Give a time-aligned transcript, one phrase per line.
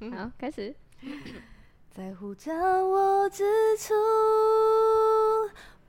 [0.00, 0.74] 好，开始。
[1.90, 3.44] 在呼叫我之
[3.76, 3.92] 处，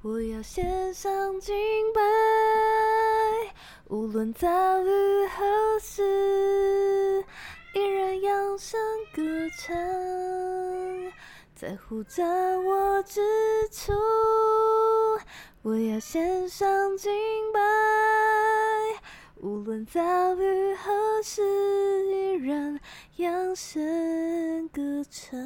[0.01, 1.55] 我要献上敬
[1.93, 2.01] 拜，
[3.90, 7.24] 无论遭遇何事，
[7.75, 8.80] 依然扬声
[9.14, 9.21] 歌
[9.59, 9.75] 唱。
[11.54, 13.21] 在呼召我之
[13.71, 13.94] 处，
[15.62, 17.12] 我要献上敬
[17.54, 17.60] 拜，
[19.41, 20.91] 无论遭遇何
[21.23, 21.41] 事，
[22.11, 22.77] 依然
[23.15, 25.39] 扬声歌唱。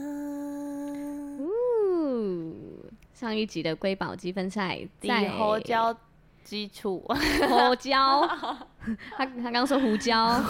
[1.37, 5.95] 呜，上一集的瑰宝积分赛在胡椒
[6.43, 8.27] 基础，胡椒，
[9.15, 10.41] 他他刚说胡椒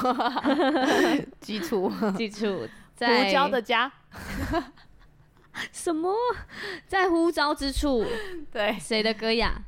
[1.41, 2.65] 基础基础，
[2.95, 3.91] 在胡椒的家。
[5.73, 6.15] 什么？
[6.87, 8.05] 在呼召之处？
[8.51, 9.65] 对，谁的歌呀？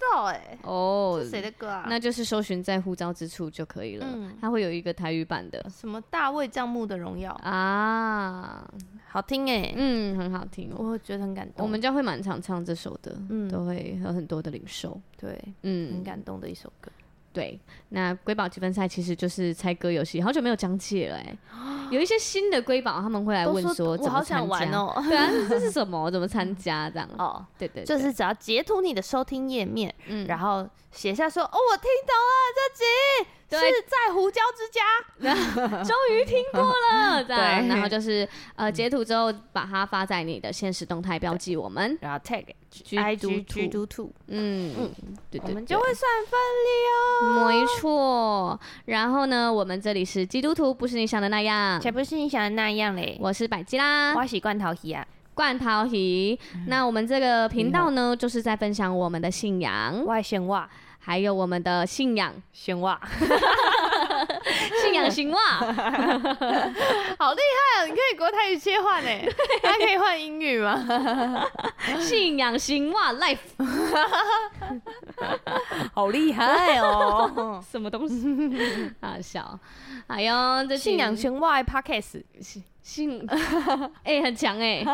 [0.00, 0.58] 不知道哎、欸。
[0.62, 1.84] 哦，是谁的歌啊？
[1.88, 4.06] 那就是搜寻在呼召之处就可以了。
[4.08, 5.64] 嗯，它会有一个台语版的。
[5.68, 8.66] 什么大卫帐幕的荣耀啊？
[9.08, 11.66] 好听哎、欸，嗯，很好听，我觉得很感动。
[11.66, 14.98] 我们家会蛮常唱这首的，嗯，都会有很多的领受。
[15.18, 16.90] 对，嗯，很感动的一首歌。
[17.32, 17.58] 对，
[17.90, 21.36] 那瑰宝积分赛其实就是猜歌游戏，好久没有讲解了哎。
[21.90, 25.02] 有一些新的瑰宝他们会来问说怎么参加哦？
[25.08, 26.10] 对啊，这是什么？
[26.10, 27.08] 怎么参 加这样？
[27.18, 33.30] 哦，对对，就是只要截图你的收听页面，嗯，然后写下说哦，我听懂了这集。
[33.58, 37.22] 是在胡椒之家， 终于听过了。
[37.24, 42.44] 对，然后就是呃截图之后把它发在你的现实动态标记我们，然后 tag
[42.96, 44.92] I G G Do Two，嗯嗯，
[45.30, 47.48] 对对，我们就会算分里哦。
[47.48, 48.60] 没错。
[48.84, 53.18] 然后呢，我们这里是基督徒，不是你想的那样，才不是你想的那样嘞。
[53.20, 55.04] 我是百基啦，我是罐头鱼啊，
[55.34, 56.38] 罐头鱼。
[56.68, 60.68] 那我们这个频道呢，就是在分享我们的信仰，外显哇。
[61.02, 63.00] 还有我们的信仰神话，
[64.82, 65.58] 信仰神话，
[67.18, 67.84] 好厉害啊！
[67.86, 69.08] 你可以国泰语切换呢，
[69.62, 71.46] 还可以换英语吗？
[71.98, 73.38] 信仰神话 life，
[75.94, 77.62] 好厉害哦！
[77.68, 78.92] 什么东西？
[79.00, 79.58] 好笑。
[80.06, 82.22] 哎呦这信仰神话 podcast。
[82.90, 83.24] 信。
[84.02, 84.86] 哎、欸、很强哎、欸，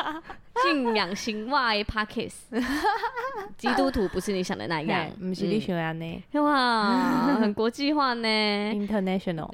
[0.64, 2.32] 信仰神话的 Podcast
[3.58, 8.28] 基督徒不是你想的那样，不是你想的呢，哇，很国际化呢
[8.72, 9.50] ，International，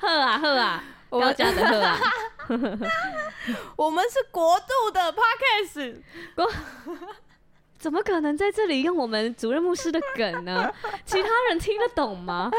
[0.00, 1.98] 好啊好啊，高价的好啊，
[3.76, 5.96] 我们是国度的 Podcast。
[7.86, 10.68] 怎么可能在这里用我们主任牧师的梗呢？
[11.06, 12.50] 其他人听得懂吗？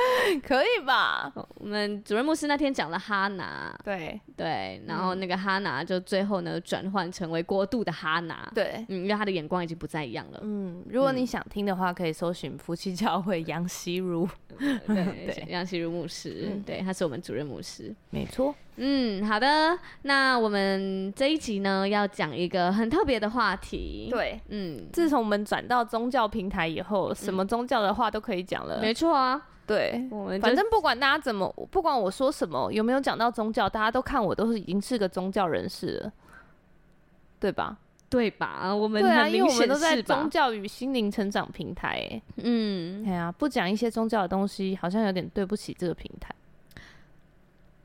[0.42, 1.30] 可以吧？
[1.56, 10.40] 我们主任牧师那天讲了哈拿，对对，然后那个哈拿就最后呢转换成为过度的哈拿，对，嗯，因为他的眼光已经不再一样了。
[10.44, 14.26] 嗯，如果你想听的话，可以搜寻夫妻教会杨希如，
[14.58, 18.56] 对 对，杨希如牧师，对，他是我们主任牧师，没错。
[18.78, 24.08] 嗯，好的，那我们这一集呢要讲一个很特别的话题。
[24.10, 28.80] 对，嗯，自从我们转到宗教平台以后，什么宗教的话都可以讲了。
[28.80, 36.12] 没错啊，对，我们反正不管大家怎么，不管我说什么，有没有讲到宗教，大家都看我都是已经是个宗教人士了，
[37.40, 37.78] 对吧？
[38.10, 38.74] 对吧？
[38.74, 42.22] 我们对啊，因为我们都在宗教与心灵成长平台。
[42.38, 46.34] 嗯，哎呀，不讲一些宗教的东西，好像有点对不起这个平台。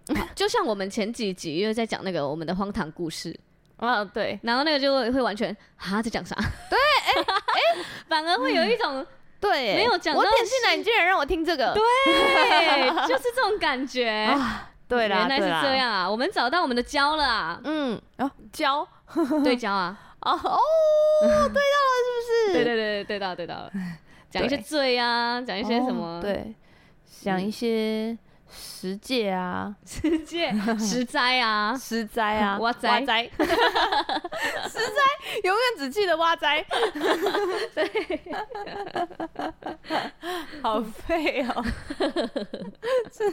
[0.35, 3.39] 就像我们前几集因为在讲那个我们的荒唐故事
[3.77, 6.35] 啊，对，然后那个就会会完全啊在讲啥？
[6.71, 9.07] 对，哎、欸、哎，欸、反而会有一种、嗯、
[9.41, 10.15] 对没有讲。
[10.15, 11.83] 我点进来，你竟然让我听这个，对，
[13.09, 14.09] 就是这种感觉。
[14.09, 16.09] 啊、对啦，原来是这样啊！
[16.09, 17.61] 我们找到我们的胶了啊！
[17.65, 18.87] 嗯，哦，胶，
[19.43, 19.99] 对焦啊！
[20.21, 20.59] 哦哦，
[21.23, 22.53] 对到了，是不是？
[22.53, 23.73] 对对对对到对到了。
[24.31, 26.21] 讲一些罪啊，讲一些什么？
[26.23, 26.55] 对，
[27.23, 28.17] 讲一些。
[28.55, 33.23] 十戒啊，十戒，十灾啊，十灾啊， 哇灾，十灾，
[35.45, 36.65] 永远只记得哇灾，
[37.75, 38.21] 对，
[40.63, 41.65] 好废哦，
[43.11, 43.31] 这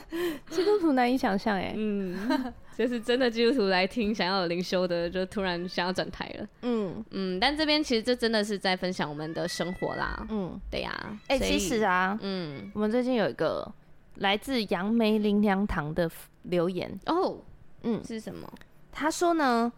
[0.50, 7.04] 基督徒难以想象哎，嗯，就是真的基督徒来听，想要有灵修的，就突然想要转台了，嗯。
[7.12, 13.70] 嗯，但这边其实这真的是在分享我们的生活啦，嗯，对呀，哎，其实啊，嗯，我们最近有一个。
[14.16, 16.10] 来自杨梅林良堂的
[16.44, 17.00] 留言。
[17.06, 17.40] 哦，
[17.84, 18.52] 嗯，是什么？
[18.92, 19.72] 他说呢，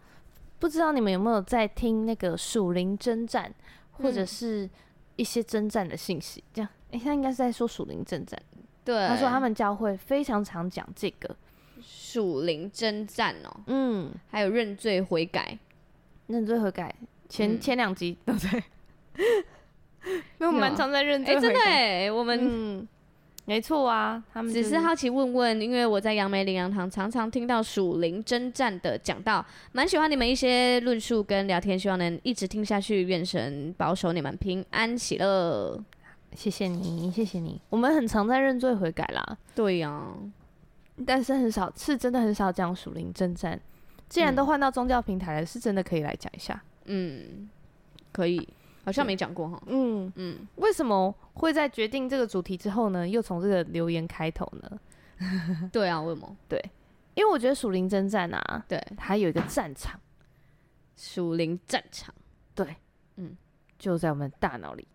[0.58, 3.52] 不知道你们有没有在听那个属灵征战，
[3.92, 4.68] 或者是
[5.16, 6.42] 一些征战的信息？
[6.52, 8.40] 这样，哎、欸，他应该是在说属灵征战。
[8.84, 11.36] 对，他说他们教会非常常讲这个。
[11.80, 15.58] 属灵征战哦，嗯，还有认罪悔改，
[16.26, 16.94] 认罪悔改，
[17.28, 18.62] 前、嗯、前两集对不对？
[20.04, 21.60] 因为我们蛮常在认罪悔改，哎、欸，真的
[22.06, 22.38] 哎，我们。
[22.42, 22.88] 嗯
[23.44, 33.02] 没错啊，他们、就是、只是好奇问问，因为我在杨梅灵粮堂常常听到属灵征战的讲道，蛮喜欢你们一些论述跟聊天，希望能一直听下去。
[33.02, 35.76] 愿神保守你们平安喜乐，
[36.36, 37.60] 谢谢你，谢谢你。
[37.68, 40.14] 我们很常在认罪悔改啦，对呀、啊，
[41.04, 43.60] 但是很少，是真的很少讲属灵征战。
[44.08, 46.62] 既然都换到宗教平台了，是真的可以来讲一下。
[46.84, 47.50] 嗯，
[48.12, 48.48] 可以。
[48.84, 54.80] 好像没讲过哈，嗯嗯，为什么会在决定这个主题之后呢，又从这个留言开头呢？
[55.70, 56.36] 对啊，为什么？
[56.48, 56.60] 对，
[57.14, 60.00] 因为我觉得属灵征战啊，对，它有一个战场，
[60.96, 62.12] 属灵战场，
[62.54, 62.76] 对，
[63.16, 63.36] 嗯，
[63.78, 64.86] 就在我们大脑里。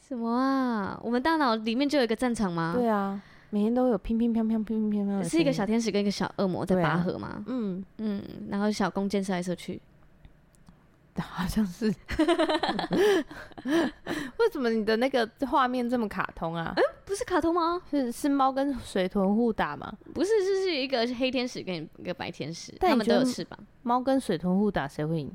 [0.00, 1.00] 什么啊？
[1.02, 2.74] 我们大脑里面就有一个战场吗？
[2.76, 3.20] 对啊，
[3.50, 7.28] 每天都有乒乒乓乓、乒乒乓乓，是一个小天使跟一个小恶魔在拔河吗？
[7.28, 9.80] 啊、嗯嗯，然后小弓箭射来射去。
[11.20, 11.86] 好像是，
[13.66, 16.72] 为什么你的那个画面这么卡通啊？
[16.76, 17.80] 嗯，不是卡通吗？
[17.90, 19.92] 是是猫跟水豚互打吗？
[20.14, 23.58] 不是，是是一个黑天使跟一个白天使，他们都有翅膀。
[23.82, 25.30] 猫跟水豚互打，谁会赢？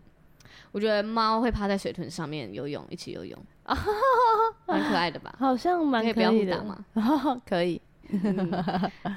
[0.71, 3.39] 我觉得猫会趴在水豚上面游泳，一起游泳，
[4.65, 5.35] 蛮可爱的吧？
[5.38, 6.15] 好像蛮可以的。
[6.19, 7.41] 可以不要互打吗？
[7.47, 7.81] 可以。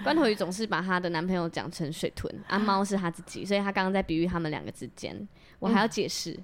[0.02, 5.28] 关头鱼总是把她的男朋友讲成水豚，啊，猫是她自己，所以她刚刚在比喻他们两个之间。
[5.60, 6.36] 我还要解释，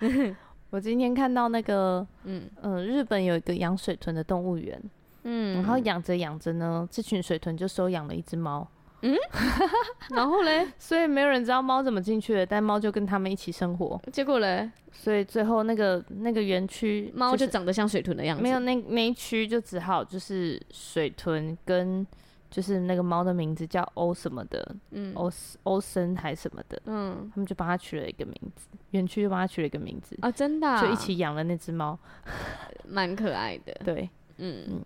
[0.00, 0.34] 嗯、
[0.70, 2.48] 我今天看到那个，嗯。
[2.62, 4.80] 嗯、呃，日本有一个养水豚的动物园，
[5.24, 8.66] 嗯，然后养着养着呢，这群水豚就收养了一只猫，
[9.02, 9.16] 嗯，
[10.14, 22.06] 然后嘞，所以没有人知道猫怎么进去的，但猫就跟他们一起生活，结果嘞，所以最后那个那个园区猫就长得像水豚的样子，没有那那一区就只好就是水豚跟。
[22.50, 25.30] 就是那个猫的名字叫欧什么的，嗯，欧
[25.64, 31.98] 欧森还什么的，嗯，他们就帮他取了一个名字，园区就帮他取了一个名字啊，真的、啊，就一起养了那只猫，
[32.88, 34.08] 蛮可爱的，对，
[34.38, 34.84] 嗯嗯。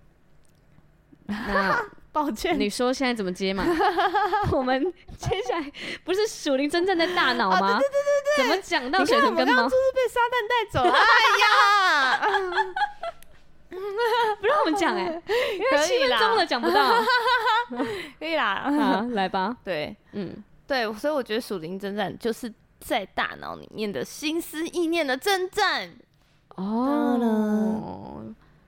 [1.27, 1.81] 那
[2.13, 3.65] 抱歉，你说现在怎么接嘛？
[4.53, 5.73] 我们接下来
[6.05, 7.73] 不是属灵真正的大脑吗？
[7.73, 9.63] 啊、对对对对，怎么讲到水豚跟猫？
[9.63, 11.01] 就是被撒旦带走了，哎
[11.41, 12.75] 呀！
[14.41, 15.13] 不让我们讲哎、欸，
[15.57, 16.93] 因为七分钟了讲不到，
[18.19, 19.57] 可以啦， 好来吧。
[19.65, 20.37] 对，嗯，
[20.67, 25.91] 对，所以我觉得属灵征战就是在大脑里面的心思意念的征战。
[26.57, 28.23] 哦，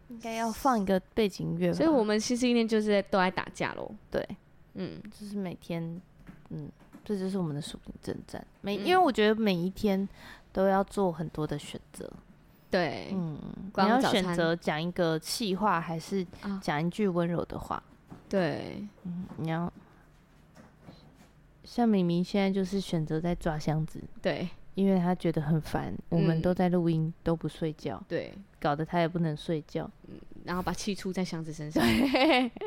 [0.09, 1.73] 应该要放一个背景音乐。
[1.73, 3.91] 所以我们心思意念就是在都在打架喽。
[4.11, 4.27] 对，
[4.75, 6.01] 嗯，就是每天，
[6.49, 6.71] 嗯，
[7.05, 8.43] 这就是我们的属灵征战。
[8.63, 10.09] 每，因为我觉得每一天
[10.51, 12.11] 都要做很多的选择。
[12.75, 13.39] 对，嗯，
[13.77, 16.27] 你要选择讲一个气话，还是
[16.61, 17.81] 讲一句温柔的话？
[18.29, 19.73] 对，嗯，你要
[21.63, 31.83] 像明明现在就是选择在抓箱子，对，因为他觉得很烦，我们都在录音都不睡觉，对，搞得他也不能睡觉，嗯，然后把气出在箱子身上，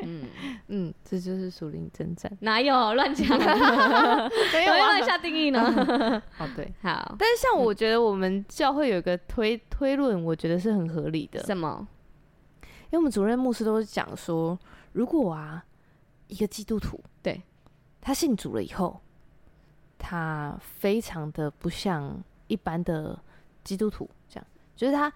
[0.02, 0.24] 嗯
[0.68, 3.26] 嗯，这就是属灵征战，哪有乱讲？
[4.52, 5.60] 没有乱下定义呢？
[6.38, 11.86] 哦，对，好，但是像我觉得我们教会有一个推推论，我觉得是很合理的，什么？
[12.90, 14.58] 因为我们主任牧师都是讲说。
[14.92, 15.62] 如果啊，
[16.28, 17.40] 一个基督徒，对，
[18.00, 18.98] 他信主了以后，
[19.98, 23.18] 他非常的不像一般的
[23.64, 24.46] 基督徒，这样，
[24.76, 25.12] 就是他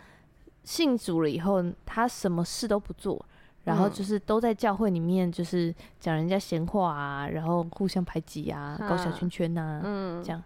[0.65, 3.25] 信主了以后，他什么事都不做，
[3.65, 10.43] 然后就是都在教会里面，就是讲人家闲话啊，然后互相排挤啊，搞小圈圈啊，嗯，这样。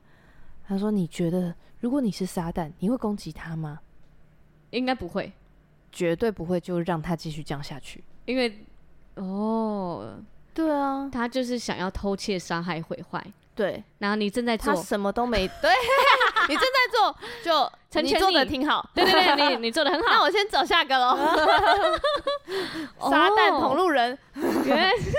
[0.69, 3.79] 他说：“你觉得，如果你是撒旦，你会攻击他吗？”
[4.71, 5.33] 应该不会，
[5.93, 8.65] 绝对不会，就让他继续这样下去，因为。
[9.15, 10.19] 哦，
[10.53, 13.25] 对啊，他就是想要偷窃、杀害、毁坏。
[13.57, 15.71] 对，然后你正在做，他什么都没 对，
[16.49, 18.87] 你正在做，就成全你做的挺好。
[18.95, 20.07] 对对对，你 你做的很好。
[20.11, 21.17] 那我先走下个喽。
[23.11, 24.17] 撒旦同路人，
[24.65, 25.11] 原来是。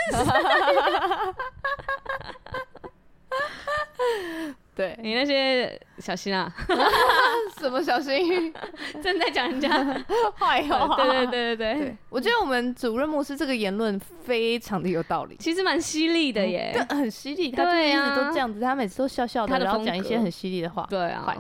[4.78, 6.54] 对你那些小心啊！
[7.60, 8.54] 什么小心？
[9.02, 9.70] 正在讲人家
[10.38, 10.96] 坏话。
[10.96, 17.50] 对对对对对，我觉得我们主任牧师这个言论非常的有道理，其实蛮犀利的耶，很犀利。
[17.50, 20.86] 他就一直都这样子，他每次都笑笑的，然后讲一些很犀利的话。
[20.88, 21.36] 对啊，坏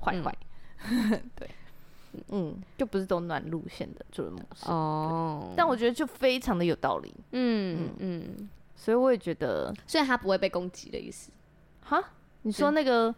[0.00, 0.34] 坏坏。
[1.36, 1.48] 对，
[2.30, 5.52] 嗯，就不是走暖路线的主任牧师哦。
[5.56, 7.14] 但我觉得就非常的有道理。
[7.30, 11.30] 嗯嗯，所以我也觉得，虽然他不会被攻击的意思。
[11.82, 12.02] 哈？
[12.42, 13.14] 你说那个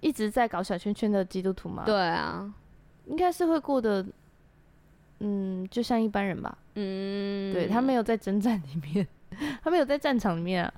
[0.00, 1.84] 一直在搞小圈圈的基督徒吗？
[1.84, 2.52] 对啊，
[3.06, 4.04] 应该是会过得，
[5.20, 6.56] 嗯，就像一般人吧。
[6.74, 9.06] 嗯，对，他没有在征战里面，
[9.62, 10.72] 他没有在战场里面啊。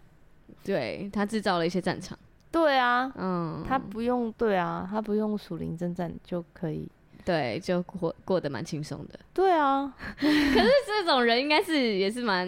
[0.65, 2.19] 对，他制造了一些战场。
[2.51, 6.89] 对啊，嗯，他不用，对啊，他不用属灵征战就可以。
[7.25, 9.19] 对，就过过得蛮轻松的。
[9.33, 12.47] 对啊， 可是这种人应该是也是蛮，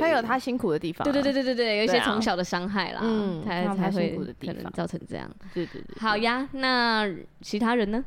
[0.00, 1.04] 他有他辛苦的地方。
[1.04, 5.30] 对对对对对对，有一些从小的伤害啦，嗯，才才会可能造成这样。
[5.54, 5.96] 对对对。
[5.98, 7.08] 好呀，那
[7.40, 8.04] 其他人呢？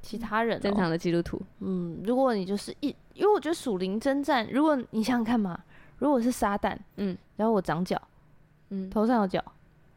[0.00, 5.58] 其他人正常的基督徒，嗯，如果你就是一，因为我觉得属灵征战，如果你想想看嘛，
[5.98, 8.00] 如果是撒旦，嗯，然后我长脚，
[8.70, 9.44] 嗯，头上有脚，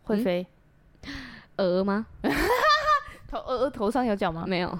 [0.04, 0.46] 会飞，
[1.58, 2.08] 鹅吗？
[3.30, 4.44] 头鹅头上有脚吗？
[4.48, 4.80] 没有，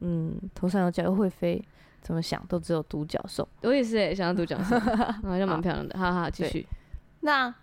[0.00, 1.60] 嗯，头上有脚又会飞，
[2.08, 3.46] 怎么想都只有独角兽。
[3.60, 4.78] 我也是诶，想要独角兽，
[5.28, 5.98] 好像蛮漂亮的。
[5.98, 6.66] 好好，继续。
[7.20, 7.54] 那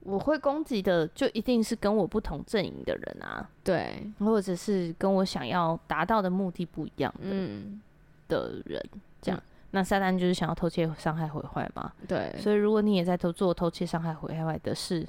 [0.00, 7.78] 我会攻击的，就一定是跟我不同阵营的人啊，对，或者是跟我想要达到的目的不一样的，嗯，
[8.26, 8.82] 的人，
[9.20, 9.38] 这样。
[9.38, 12.34] 嗯、那撒旦就是想要偷窃、伤害、毁坏嘛，对。
[12.38, 15.06] 所以如果你也在偷做偷窃、伤害、毁坏的事，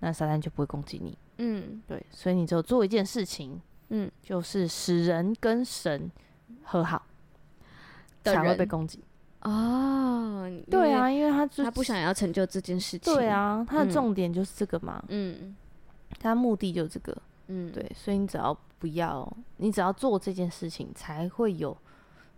[0.00, 2.04] 那撒旦就不会攻击你，嗯，对。
[2.10, 3.58] 所以你只有做一件事情，
[3.88, 6.10] 嗯，就是使人跟神
[6.64, 7.02] 和好，
[8.24, 9.02] 才会被攻击。
[9.42, 13.14] 哦，对啊，因为他就他不想要成就这件事情。
[13.14, 15.04] 对啊，他的重点就是这个嘛。
[15.08, 15.54] 嗯，
[16.18, 17.14] 他目的就是这个。
[17.48, 21.76] 嗯，对，所以你只要不要，你只要做这件事情，才会有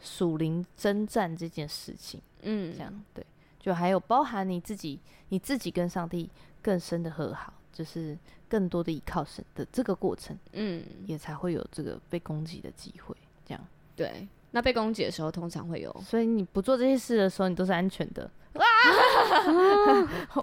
[0.00, 2.20] 属灵征战这件事情。
[2.42, 3.24] 嗯，这样对，
[3.60, 6.28] 就还有包含你自己，你自己跟上帝
[6.60, 10.36] 更深的和好，就是更多的依靠神的这个过程。
[10.54, 13.14] 嗯，也才会有这个被攻击的机会。
[13.44, 13.64] 这样
[13.94, 14.26] 对。
[14.56, 18.30] 那被攻击的时候，通常会有，所以你不做这些事的时候，你都是安全的。
[18.54, 18.64] 哇，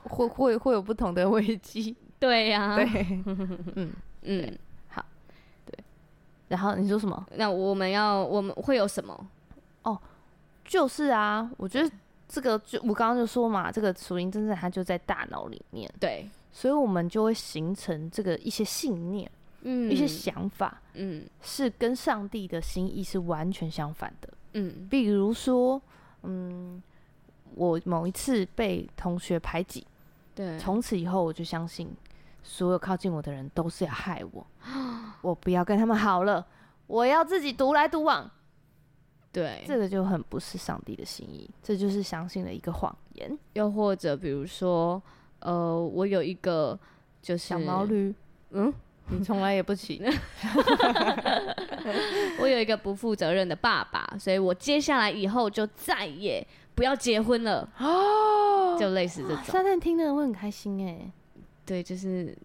[0.03, 1.95] 会会会有不同的危机。
[2.19, 2.85] 对呀，对，
[3.75, 3.91] 嗯
[4.21, 4.57] 嗯，
[4.89, 5.03] 好，
[5.65, 5.75] 对。
[6.49, 7.25] 然后你说什么？
[7.37, 9.27] 那我们要我们会有什么？
[9.81, 9.99] 哦，
[10.63, 11.89] 就是啊，我觉得
[12.27, 15.91] 这个就我刚刚就说嘛，这个属灵真正它就在大脑里面。
[15.99, 19.27] 对，所以我们就会形成这个一些信念。
[19.65, 25.81] 嗯，一些想法，嗯，是跟上帝的心意是完全相反的，嗯，比如说，
[26.23, 26.83] 嗯，
[27.55, 29.87] 我某一次被同学排挤，
[30.35, 31.89] 对，从此以后我就相信，
[32.43, 34.45] 所有靠近我的人都是要害我，
[35.21, 36.45] 我不要跟他们好了，
[36.87, 38.29] 我要自己独来独往，
[39.31, 45.01] 对，这个就很不是上帝的心意，这就是相信了一个谎言，又或者比如说，
[45.39, 46.77] 呃，我有一个
[47.21, 48.13] 就是小毛驴，
[48.51, 48.73] 嗯。
[49.09, 50.01] 你从来也不骑，
[52.39, 57.67] 我有一个不负责任的爸爸，所以我接下来以后就再也不要结婚了。
[57.79, 59.37] 哦，就类似这种。
[59.43, 60.97] 撒旦听的人会很开心哎。
[61.65, 62.35] 对，就是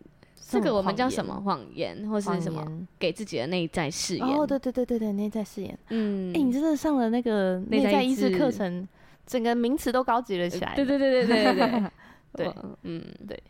[0.48, 2.64] 这个我们叫什么谎言，或是什么
[2.98, 4.26] 给自己的内在誓言。
[4.26, 5.78] 哦，对对对对对，内在誓言。
[5.90, 8.86] 嗯，哎，你真的上了那个内在意识课程，
[9.26, 10.74] 整个名词都高级了起来。
[10.74, 11.90] 对对对对对对
[12.34, 13.40] 对， 嗯，对。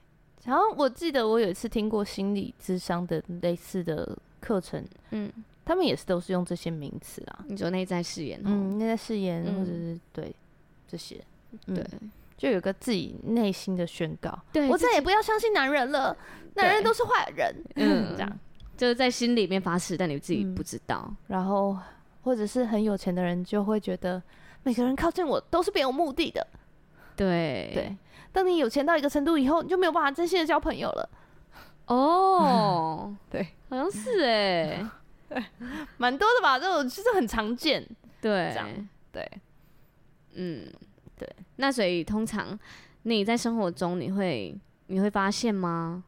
[0.48, 5.30] 然后我记得我有一次听过心理智商的类似的课程，嗯，
[5.62, 10.34] 他们也是都是用这些名词啊，你说内在誓言，嗯，内在誓言或者是对
[10.88, 11.22] 这些，
[11.66, 11.84] 对，
[12.38, 16.16] 就有个自己内心的宣告，对，我再也不要相信男人了，
[16.54, 18.38] 男人都是坏人，嗯，这样。
[18.74, 21.12] 就是在心里面发誓，但你自己不知道。
[21.26, 21.76] 然后
[22.22, 24.22] 或者是很有钱的人就会觉得
[24.62, 26.46] 每个人靠近我都是别有目的的，
[27.14, 27.70] 对。
[27.74, 27.96] 对。
[28.32, 31.08] 当你有钱到一个程度以后，你就没有办法真心的交朋友了。
[31.86, 34.86] 哦， 对，好像是哎，
[35.28, 35.42] 对，
[35.96, 36.58] 蛮多的吧？
[36.58, 37.86] 这种其实很常见。
[38.20, 38.54] 对，
[39.12, 39.30] 对，
[40.34, 40.66] 嗯，
[41.16, 41.28] 对。
[41.56, 42.58] 那所以通常
[43.02, 44.54] 你在生活中你会
[44.88, 46.04] 你会发现吗？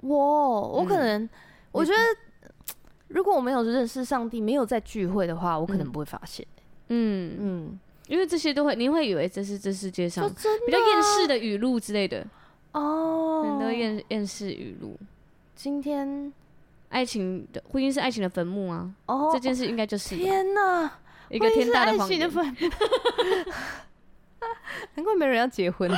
[0.00, 1.28] 我我可能
[1.72, 1.98] 我觉得，
[3.08, 6.46] 如果我没有认识上帝，没有在聚会的话，我可能不会发现。
[6.88, 7.80] 嗯嗯。
[8.10, 10.28] 因为这些都会，你会以为这是这世界上
[10.66, 12.26] 比较厌世的语录之类的
[12.72, 14.98] 哦，很多厌厌世语录。
[15.54, 16.32] 今天
[16.88, 18.90] 爱情的婚姻是爱情的坟墓啊！
[19.06, 20.92] 哦，这件事应该就是天哪，
[21.28, 22.28] 一个天大的谎言。
[24.94, 25.88] 难怪没人要结婚。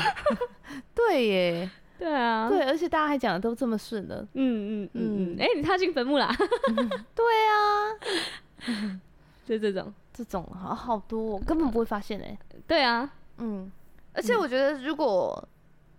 [0.95, 4.21] 对耶，对啊，对，而且大家还讲的都这么顺的。
[4.35, 6.31] 嗯嗯嗯嗯，哎，你踏进坟墓啦？
[7.17, 7.97] 对啊，
[9.47, 9.91] 就这种。
[10.13, 12.39] 这种好好多，我根本不会发现哎。
[12.67, 13.71] 对啊，嗯，
[14.13, 15.47] 而且我觉得如果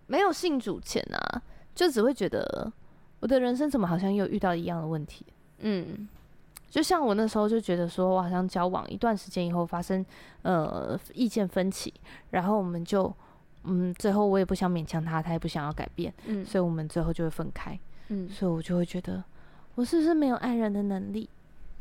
[0.06, 1.42] 没有信主前啊，
[1.74, 2.72] 就只会觉得
[3.20, 5.24] 我的人生怎么好像又遇到一样的问题。
[5.58, 6.08] 嗯，
[6.68, 10.04] 就像我那时候就觉得说，我好像交往一段时间以后发生
[10.42, 11.92] 呃意见分歧，
[12.30, 13.12] 然后我们就
[13.64, 17.78] 嗯最后我也不想勉强他，他也不想要改变，嗯，所以我们最后就会分开。
[18.08, 19.24] 嗯，所以我就会觉得
[19.74, 21.28] 我是不是没有爱人的能力？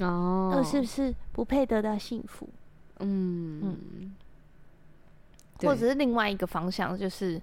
[0.04, 2.48] 哦，那是不是不配得到幸福？
[3.00, 4.16] 嗯嗯，
[5.60, 7.42] 或者是另外一个方向，就是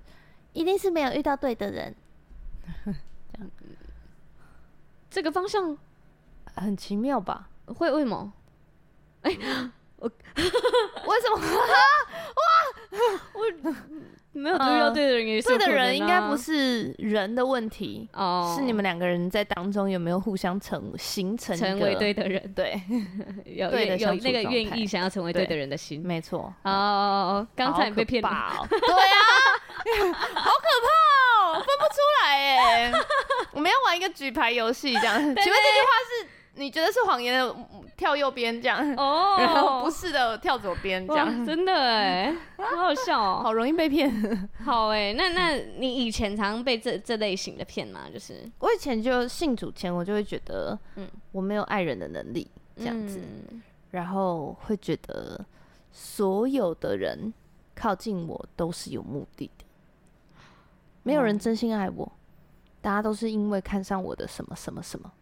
[0.53, 1.95] 一定是没有遇到对的人。
[2.85, 3.51] 这样，
[5.11, 5.77] 这个方向
[6.55, 7.49] 很奇妙吧？
[7.67, 8.33] 会为什么？
[9.23, 9.37] 哎，
[10.01, 10.09] 我
[11.07, 11.37] 为什么？
[12.41, 12.43] 哇，
[13.35, 13.75] 我
[14.33, 22.53] 没有遇到对的人也是，对的人应该不是人的问题哦，是你们两个人在当中有没有互相成形成成为对的人？
[22.55, 22.81] 对，
[23.45, 26.53] 有有有那个愿意想要成为对的人的心，没错。
[26.63, 32.93] 哦，刚才被骗了，对啊，好可怕哦，分不出来哎。
[33.53, 35.17] 我们要玩一个举牌游戏，这样。
[35.19, 35.53] 请问这句话
[36.23, 36.29] 是？
[36.55, 37.57] 你觉得是谎言的
[38.01, 44.49] 跳右边这样 哦，然后不是的跳左边这样， 真的哎，好好笑哦， 好容易被骗。
[44.65, 48.09] 好哎，那那你以前常被这这类型的骗吗？
[48.11, 55.45] 就是我以前就信主前，我就会觉得，嗯，我没有爱人的能力这样子，嗯、然后会觉得
[55.93, 57.31] 所有的人
[57.75, 59.65] 靠近我都是有目的的，
[61.03, 62.11] 没有人真心爱我，
[62.81, 65.13] 大家都是因为看上我的什么什么什么。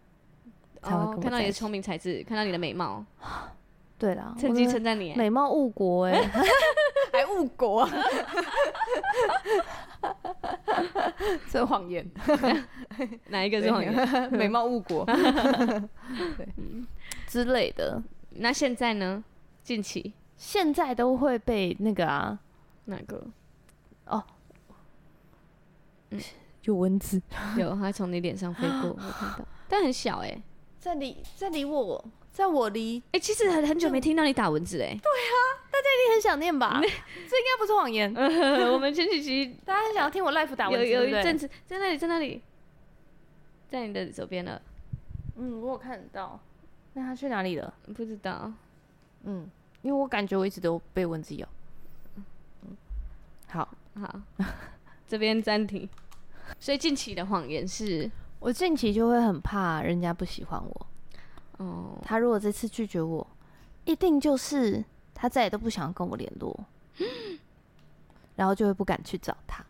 [0.82, 3.04] 哦，看到你的聪明才智，看到你的美貌，
[3.98, 6.22] 对了，趁机称赞你，美貌误国哎，
[7.12, 7.88] 还误国，
[11.50, 12.08] 这谎言，
[13.28, 14.32] 哪一个是谎言？
[14.32, 16.48] 美貌误国，对。
[17.26, 18.02] 之类的。
[18.30, 19.22] 那现在呢？
[19.62, 20.14] 近期？
[20.36, 22.38] 现在都会被那个啊，
[22.84, 23.22] 哪个？
[24.06, 24.22] 哦，
[26.10, 26.20] 嗯，
[26.62, 27.20] 有蚊子，
[27.58, 30.40] 有，它从你脸上飞过， 我看到，但很小哎。
[30.80, 34.86] 在离在离我，在我离哎、欸，其实很很久没听到你打蚊子哎。
[34.86, 35.34] 对啊，
[35.70, 36.80] 大家一定很想念吧？
[36.80, 38.12] 这应该不是谎言。
[38.72, 42.40] 我们前几期大家很想要听我 live 打蚊子，有有一阵子在那里，在那里，
[43.68, 44.62] 在你的左边了。
[45.36, 46.40] 嗯，我有看到。
[46.94, 47.74] 那他去哪里了？
[47.86, 48.52] 不知道。
[49.24, 49.50] 嗯，
[49.82, 51.48] 因为我感觉我一直都被蚊子咬。
[52.62, 52.76] 嗯，
[53.48, 53.68] 好
[54.00, 54.20] 好，
[55.08, 55.88] 这边暂停。
[56.60, 58.08] 所以近期的谎言是。
[58.40, 60.86] 我近期就会很怕人家不喜欢我。
[61.58, 63.26] 哦，他如果这次拒绝我，
[63.84, 66.56] 一定就是他再也都不想跟我联络，
[68.36, 69.64] 然后就会不敢去找他。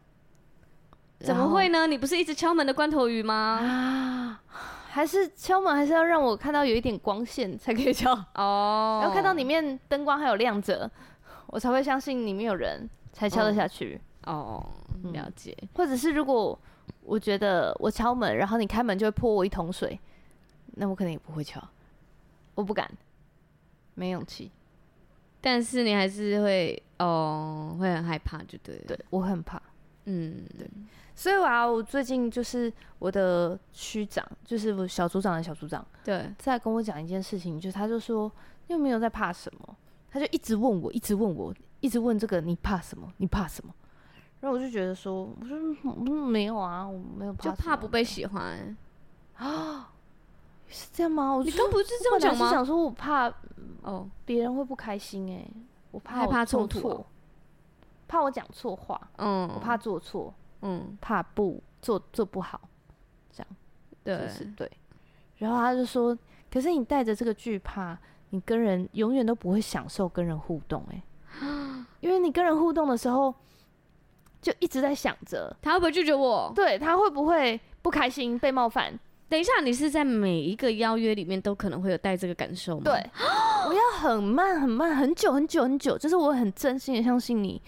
[1.21, 1.87] 怎么会呢？
[1.87, 3.35] 你不是一直敲门的关头鱼吗？
[3.35, 4.43] 啊，
[4.93, 10.89] 还是敲门还是要让我看到有一点光线才可以敲哦，然后看到里面灯光还有亮着，
[11.47, 13.99] 我才会相信里面有人，才敲得下去。
[14.27, 14.63] 哦，
[15.13, 15.57] 了解。
[15.75, 16.59] 或者是如果。
[17.03, 19.99] 我觉得我敲门，然后你开门就会泼我一桶水，
[20.77, 21.63] 那我可能也不会敲，
[22.55, 22.91] 我不敢，
[23.95, 24.51] 没勇气。
[25.41, 28.85] 但是你还是会哦，会很害怕，就对了。
[28.89, 29.61] 对，我很怕。
[30.07, 30.69] 嗯，对。
[31.15, 38.31] 所以啊，我最近就是我的区长，就是我小组长的小组长，对，在跟我讲一件事情，就是他就说
[38.67, 39.77] 你有没有在怕什么？
[40.11, 43.13] 他就一直问我，一直问我，一直问这个你怕什么？
[43.19, 43.75] 你怕什么？
[44.41, 45.57] 然后我就觉得说，我说
[46.27, 48.77] 没有啊，我没有怕，就怕不被喜欢
[49.37, 49.91] 啊？
[50.69, 51.33] 是这样吗？
[51.33, 52.47] 我你刚不是这样讲吗？
[52.47, 53.33] 是想说我怕
[53.83, 55.45] 哦，别人会不开心哎，
[55.91, 57.07] 我怕我做错，
[58.07, 62.61] 怕我讲错话，嗯，我怕做错，嗯，怕不做做不好，
[63.33, 63.49] 这样，
[64.05, 64.71] 对，对。
[65.39, 66.17] 然后他就说，
[66.51, 67.99] 可是你带着这个惧怕，
[68.31, 71.03] 你跟人永远都不会享受跟人互动哎，
[72.01, 73.35] 因为你跟人互动的时候。
[74.49, 76.51] 就一直在想着他会不会拒绝我？
[76.55, 78.99] 对，他会不会不开心、被冒犯？
[79.29, 82.83] 等一下，你是在每一个邀约里面都可能会有带这个感受吗？
[82.85, 82.95] 对，
[83.69, 87.61] 我要很慢、很慢、很久、很久、很久，就是我很真心的相信你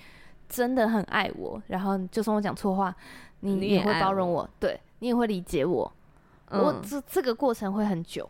[0.48, 2.94] 真的很爱我，然后就算我讲错话，
[3.40, 5.92] 你也会包容我，你对你也会理解我。
[6.52, 8.28] 嗯、我这这个过程会很久。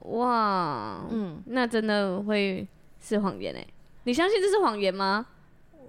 [0.00, 2.68] 哇，嗯，那真的会
[3.00, 3.66] 是谎言欸？
[4.04, 5.26] 你相信这是谎言吗？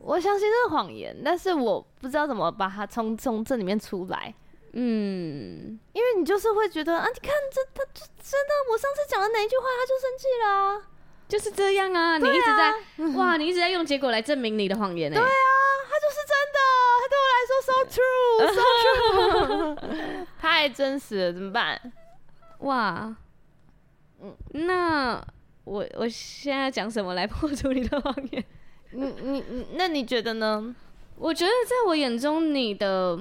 [0.08, 4.34] 我相信这是谎言，但是我不知道怎么把它从从这里面出来。
[4.72, 10.82] 嗯，因为你就是会觉得啊，你看这他就真的，我上次讲的哪一句话他就生气了啊，
[11.28, 12.18] 就是这样啊。
[12.18, 12.76] 你一直在、啊、
[13.18, 15.22] 哇，你一直在用结果来证明你的谎言呢、欸。
[15.22, 15.36] 对啊，
[15.90, 16.60] 他就是真的，
[17.02, 18.62] 他对我来说 so true so
[19.84, 21.92] true，太真实了，怎么办？
[22.60, 23.14] 哇，
[24.22, 25.22] 嗯，那
[25.66, 28.42] 我我现在要讲什么来破除你的谎言？
[28.92, 30.76] 你你你，那你觉得呢？
[31.18, 33.20] 我觉得在我眼中，你的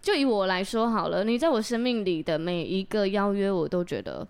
[0.00, 4.26] 就以我来说好了，你在我生命里的每一个邀约，我都觉得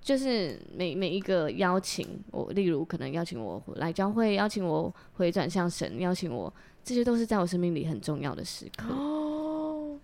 [0.00, 8.92] 就是每每一个邀请，我例如可能邀请我来教会，邀请我回转向神，邀请我，这些都是在我生命里很重要的时刻。
[8.92, 9.96] 哦，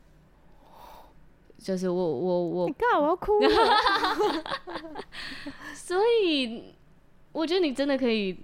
[1.59, 3.49] 就是我我我，你看我要哭了，
[5.75, 6.75] 所以。
[7.33, 8.39] 我觉得你真的可以，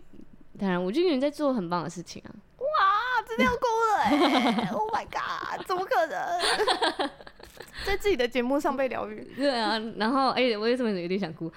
[0.59, 2.31] 当然，我觉得你在做很棒的事情啊！
[2.59, 7.11] 哇，真的要哭了哎！Oh my god，怎么可能？
[7.85, 9.23] 在自己的节目上被疗愈。
[9.37, 11.51] 对啊，然后哎、欸，我为什么有点想哭？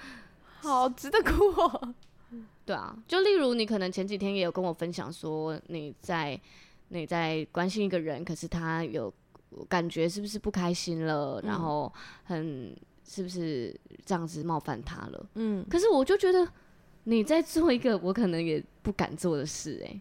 [0.60, 1.94] 好值得哭哦。
[2.64, 6.38] 对啊，就例如你可能前几天也有跟我分享说，你在
[6.88, 9.12] 你在关心一个人，可是他有
[9.68, 11.92] 感觉是不是不开心了，嗯、然后
[12.24, 15.26] 很是不是这样子冒犯他了？
[15.34, 16.46] 嗯，可是我就觉得
[17.10, 20.00] 你在做一个我可能也不敢做的事、欸，哎，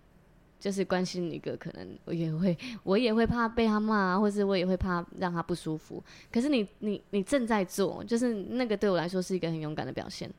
[0.59, 6.03] 就是关心一个可能我也会我也会怕被他骂，或是我也会怕让他不舒服。
[6.31, 10.31] 可是你你你正在做，就是那个对我来说是一个很勇敢的表现，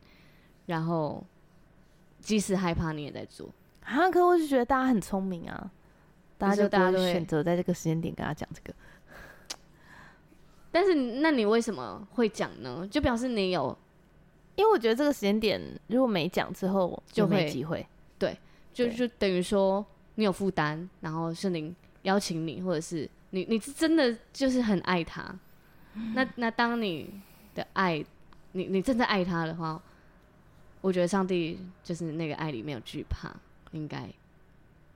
[0.66, 1.24] 然后。
[2.22, 3.48] 即使害怕，你也在做
[3.82, 4.10] 啊！
[4.10, 5.70] 可我就觉得大家很聪明啊，
[6.36, 8.74] 大家就大家都选择在这个时间点跟他讲这个。
[10.70, 12.86] 但是，那你为什么会讲呢？
[12.90, 13.74] 就表示你有，
[14.60, 17.86] 因为我觉得这个时间点如果没讲之后就没机会。
[18.18, 18.38] 对，
[18.72, 19.84] 就就等于说
[20.16, 25.22] 你有负担，然后圣灵邀请你，或者是你你是真的就是很爱他。
[25.94, 27.20] 嗯、 那那当你
[27.54, 28.04] 的爱，
[28.52, 29.80] 你你真的爱他的话。
[30.82, 33.30] 我觉得上帝就是那个爱里没有惧怕，
[33.72, 34.08] 应该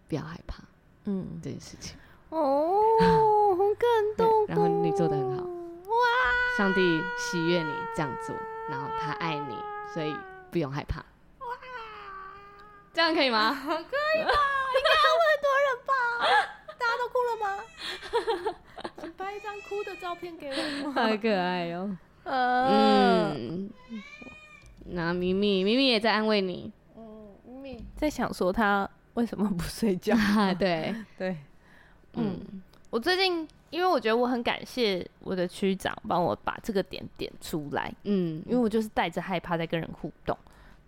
[0.09, 0.65] 不要害怕，
[1.05, 1.95] 嗯，这件事情。
[2.31, 4.47] 哦，好感 动。
[4.47, 5.95] 然后你做的很好，哇！
[6.57, 6.81] 上帝
[7.19, 8.35] 喜悦你这样做，
[8.69, 9.57] 然后他爱你，
[9.93, 10.15] 所以
[10.51, 11.01] 不用害怕。
[11.01, 11.47] 哇！
[12.93, 13.51] 这样可以吗？
[13.65, 14.31] 可以吧？
[14.75, 15.93] 应该会很多人吧？
[16.79, 17.47] 大家都哭了吗？
[19.01, 20.91] 请拍一张哭的照片给我。
[20.93, 21.97] 好可爱哟。
[22.25, 23.71] 嗯。
[24.87, 26.73] 那咪咪，咪咪也在安慰你。
[26.97, 30.15] 嗯，咪咪在想说他为什么不睡觉？
[30.59, 31.37] 对 对，
[32.15, 32.41] 嗯，
[32.91, 37.93] 我最近因为我觉得我很感谢我的区长帮我把这个点点出来。
[38.05, 40.39] 嗯，因为我就是带着害怕在跟人互动，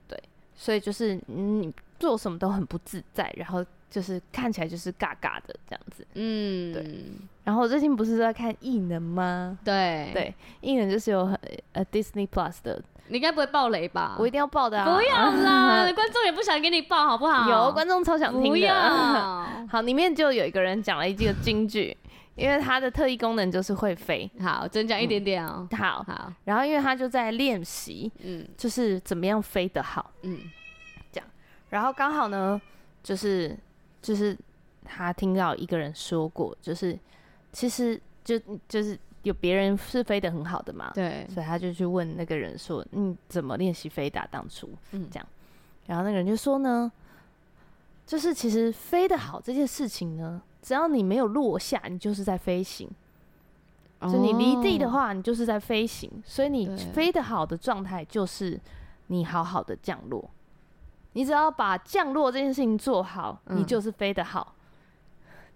[0.06, 0.16] 对，
[0.54, 6.06] 所以就是你做什么都很不自在，然后就是看起来就是尬尬的这样子。
[6.14, 7.04] 嗯，对。
[7.42, 9.58] 然后我最近不是在看异能吗？
[9.64, 11.36] 对对，异能就是有很
[11.72, 12.80] 呃 Disney Plus 的。
[13.08, 14.16] 你应该不会爆雷吧？
[14.18, 14.96] 我一定要爆的啊！
[14.96, 17.48] 不要啦，观众也不想给你爆，好不好？
[17.48, 18.48] 有观众超想听的。
[18.50, 18.74] 不要。
[19.70, 21.96] 好，里面就有一个人讲了一句金句，
[22.36, 24.30] 因为他的特异功能就是会飞。
[24.40, 25.66] 好，只能讲一点点哦。
[25.72, 26.32] 好好。
[26.44, 30.40] 然后因为他就在练习，嗯，就是怎么样飞得好，嗯，
[31.10, 31.28] 这样。
[31.70, 32.60] 然后刚好呢，
[33.02, 33.56] 就是
[34.00, 34.36] 就是
[34.84, 36.96] 他听到一个人说过，就是
[37.52, 38.98] 其实就就是。
[39.22, 40.92] 有别人是飞得很好的嘛？
[40.94, 44.24] 对，所以他就去问那个人说：“你怎么练习飞的？
[44.30, 45.28] 当初，嗯，这样。”
[45.86, 46.92] 然后那个人就说呢
[48.06, 52.90] ：“就是其实飞得好这件事情呢，只要你没有落下，你就是在飞行。
[54.00, 56.10] 就你离地的话，你就是在飞行。
[56.24, 58.60] 所以你飞得好的状态就是
[59.06, 60.28] 你好好的降落。
[61.12, 64.54] 你只要把降落这件事情做好，你就是飞得好。”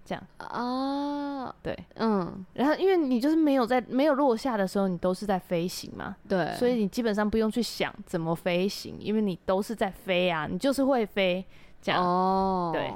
[0.07, 0.25] 这样。
[0.37, 11.45] 啊，对，嗯，然后因为你就是没有在没有落下的时候，你都是在飞行嘛，对，所以你基本上不用去想怎么飞行，因为你都是在飞啊，你就是会飞，
[11.83, 12.01] 这样。
[12.01, 12.95] 哦，对。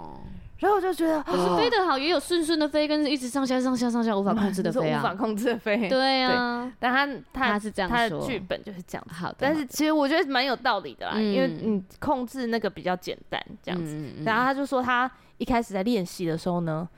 [0.58, 6.72] 然后我就觉得，可是飞得好，也有顺顺的飞，跟一直上下上下上下 无法控制的飞啊，无法控制的飞，对啊。
[6.78, 14.14] 但他他是这样说，他的剧本就是这样好的，但是其实我觉得蛮有道理的啦，因为你控制那个比较简单，这样子。
[14.24, 15.10] 然后他就说他。
[15.36, 16.88] 一开始在练习的时候呢，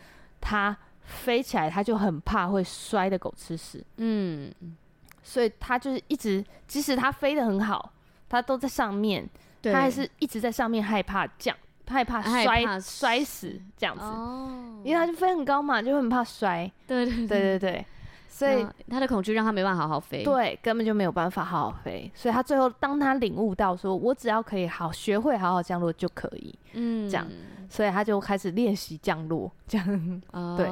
[0.42, 4.52] 他飞起来他就很怕会摔的狗吃屎，嗯，
[5.22, 7.94] 所以他就是一直，即使他飞得很好，
[8.28, 9.26] 他都在上面，
[9.62, 9.72] 对。
[9.72, 11.56] 他还是一直在上面害怕降，
[11.88, 17.26] 害怕摔怕摔死这样子，哦，因为他就飞很高嘛，就很怕摔，对对对。
[17.26, 17.86] 对对。
[18.28, 22.12] 所以他的恐惧让他没办法好好飞，对，根本就没有办法好好飞。
[22.14, 27.26] 所以他最后当他领悟到说，我只要可以好学会好好降落就可以，嗯，这样，
[27.70, 30.66] 所以他就开始练习降落，这样，哦、对。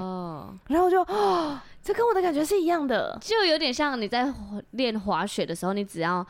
[0.74, 4.30] 然后就哦，这跟我的感觉是一样的，就有点像你在
[4.72, 6.26] 练滑雪的时候，你只要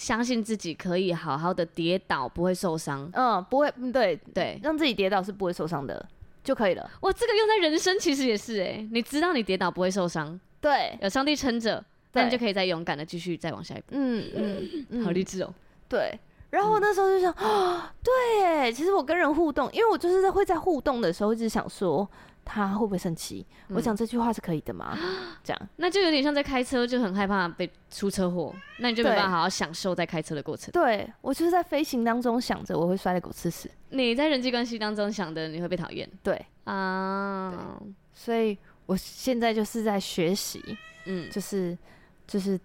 [0.00, 6.02] 相信自己可以好好的跌倒，不会受伤，嗯，不会，对对，让自己跌倒是不会受伤的
[6.42, 6.90] 就可以了。
[7.02, 10.40] 哇，这个用在人生其实也是哎、欸，你知道你跌倒不会受伤。
[10.58, 11.84] 对，有上帝撑着，
[12.14, 13.88] 那你就可以再勇敢的继续再往下一步。
[13.90, 15.52] 嗯嗯，好励志哦。
[15.86, 22.08] 对，然后我那时候就想，啊， 对，其实我跟人互动，因为我就是在会在互动的时候一直想说，
[22.52, 23.46] 他会不会生气？
[23.68, 24.98] 我讲这句话是可以的吗？
[25.44, 30.72] 这样，那就有点像在开车，就很害怕被出车祸，那你就没办法好好享受在开车的过程。
[30.72, 33.70] 对，我就是在飞行当中想着我会摔得狗吃屎。
[33.90, 36.08] 你在人际关系当中想的你会被讨厌。
[36.22, 37.80] 对啊，
[38.12, 38.58] 所以。
[38.86, 40.60] 我现在就是在学习，
[41.04, 41.78] 嗯，就是
[42.26, 42.58] 就是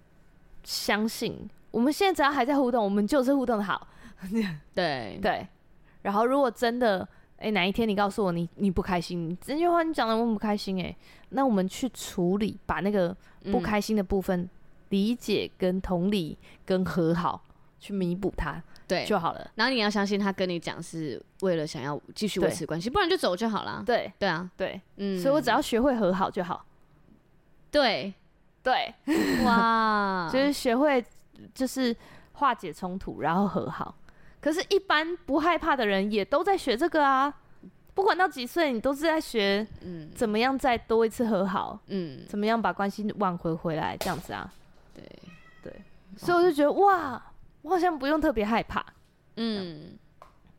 [0.64, 3.88] 相信，我们现在只要还在互动，我们就是互动的好，
[4.74, 5.48] 对对。
[6.02, 10.96] 然后如果真的哎、欸，哪一天你告诉我你你不开心，这句话你讲的我很不开心、欸，哎，
[11.30, 13.16] 那我们去处理，把那个
[13.52, 14.50] 不开心的部分
[14.90, 17.42] 理解、跟同理、跟和好，
[17.80, 19.52] 去弥补它，对就好了。
[19.56, 23.84] 然后你要相信他跟你讲是为了想要继续维持关系，不然就走就好了。
[23.86, 26.66] 对对啊，对，嗯，所以我只要学会和好就好。
[27.70, 28.14] 对
[28.64, 28.94] 对，
[29.44, 31.04] 哇， 就是学会
[31.54, 31.94] 就是
[32.34, 33.94] 化解冲突，然后和好。
[34.46, 37.34] 可是，一般不害怕的人也都在学这个啊。
[37.96, 44.54] 不管到几岁，你都是在学，嗯，怎么样再多一次和好，嗯，怎么样把关系挽回回来，这样子啊。
[44.94, 45.04] 对。
[45.64, 45.74] 对，
[46.16, 47.20] 所以我就觉得哇，
[47.64, 48.86] 我好像不用特别害怕。
[49.38, 49.98] 嗯，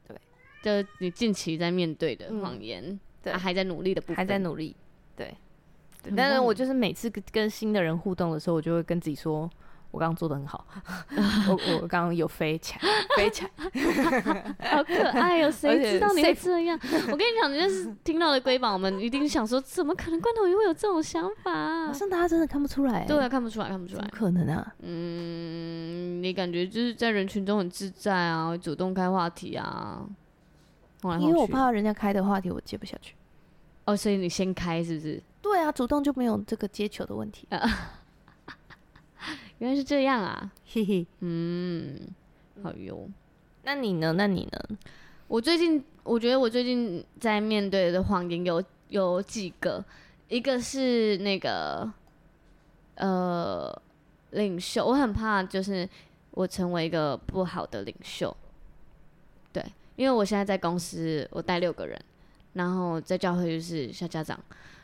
[0.08, 4.74] 对，就你近期在面对的谎言，对，还在努力的部分，还在努力。
[5.14, 5.32] 对，
[6.16, 9.48] 但是我就是每次跟跟新的人互动的时候，我就会跟自己说。
[9.96, 10.62] 我刚刚做的很好，
[11.48, 12.80] 我我刚刚有飞起来，
[13.16, 15.48] 飞起来，好可爱哟！
[15.50, 16.78] 谁知道你会这样？
[17.10, 21.86] 我跟你讲，你就是听到的瑰宝，我们一定想说，怎么可能罐头鱼会有这种想法？
[21.86, 24.74] 好像大家真的看不出来，对啊，看不出来，看不出来，可能啊？
[24.82, 30.04] 嗯，你感觉就是在人群中很自在啊，会主动开话题啊。
[31.20, 33.14] 因为我怕人家开的话题我接不下去。
[33.86, 35.22] 哦，所以你先开是不是？
[35.40, 37.46] 对啊，主动就没有这个接球的问题。
[39.58, 41.98] 原来是这样啊，嘿嘿，嗯，
[42.62, 43.08] 好哟。
[43.62, 44.12] 那你呢？
[44.12, 44.76] 那你呢？
[45.28, 49.84] 我最近，我觉得我最近在面对的谎言有有几个，
[50.28, 51.90] 一个是那个，
[52.96, 53.82] 呃，
[54.30, 55.88] 领袖，我很怕就是
[56.32, 58.36] 我成为一个不好的领袖，
[59.52, 59.64] 对，
[59.96, 62.00] 因为我现在在公司，我带六个人，
[62.52, 64.38] 然后在教会就是小家长，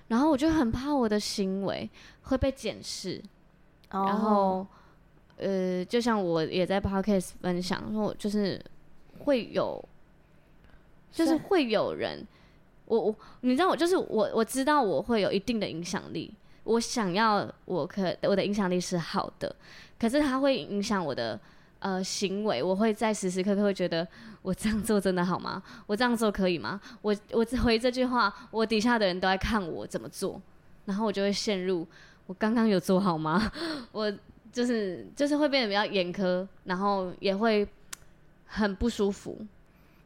[0.09, 1.89] 然后我就很怕我的行为
[2.23, 3.23] 会被检视。
[3.93, 4.67] 然后，
[5.37, 8.59] 呃，就像我也在 podcast 分享说，就是
[9.19, 9.85] 会有，
[11.13, 12.27] 就是会有人，
[12.87, 16.33] 我我你知道我就是我我知道我会有一定的影响力，
[16.65, 19.55] 我想要我可我的影响力是好的，
[20.01, 21.39] 可是它会影响我的
[21.81, 24.09] 呃行为，我会在时时刻刻会觉得
[24.41, 25.63] 我这样做真的好吗？
[25.87, 26.81] 我这样做可以吗？
[27.03, 30.41] 我我回这句话，我底下的人都在看我怎么做，
[30.87, 31.87] 然后我就会陷入。
[32.27, 33.51] 我刚刚有做好吗？
[33.93, 34.11] 我
[34.53, 37.67] 就是就是会变得比较严苛，然后也会
[38.47, 39.39] 很不舒服。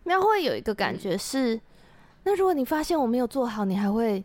[0.05, 1.61] 那会有一个感觉是，嗯、
[2.25, 4.23] 那如果你发现我没有做好，你还会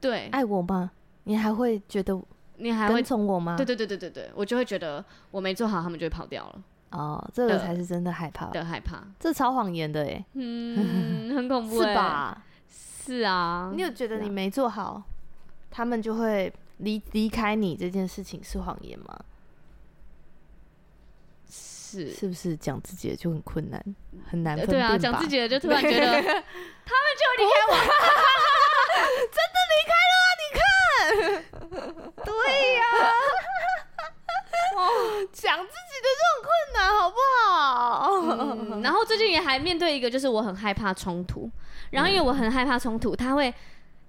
[0.00, 0.90] 对爱我吗？
[1.24, 2.18] 你还会觉得
[2.56, 3.56] 你还会宠我吗？
[3.56, 6.62] 对对对对对对，我就会觉得我没做好，他们就会跑掉了。
[6.90, 12.42] 哦，这个才是真的害怕的害怕，这超谎言的哎，嗯， 很恐怖， 是吧？
[12.70, 15.04] 是啊，你有觉得你没做好，啊、
[15.70, 16.52] 他们就会。
[16.78, 19.18] 离离开你这件事情是谎言吗？
[21.50, 23.82] 是，是不是讲自己的就很困难，
[24.30, 24.78] 很难分辨？
[24.78, 27.72] 对啊，讲自己的就 突然觉得他们就离开我，
[29.32, 30.28] 真的离开了啊！
[30.38, 32.30] 你看，对
[32.74, 33.10] 呀、啊，
[34.76, 34.78] 哦，
[35.32, 37.48] 讲自己的就很困难，好不好？
[38.76, 41.50] 嗯、然后最近也还面对一个，就是我很害怕冲突，
[41.90, 43.52] 然后因为我很害怕冲突，他会。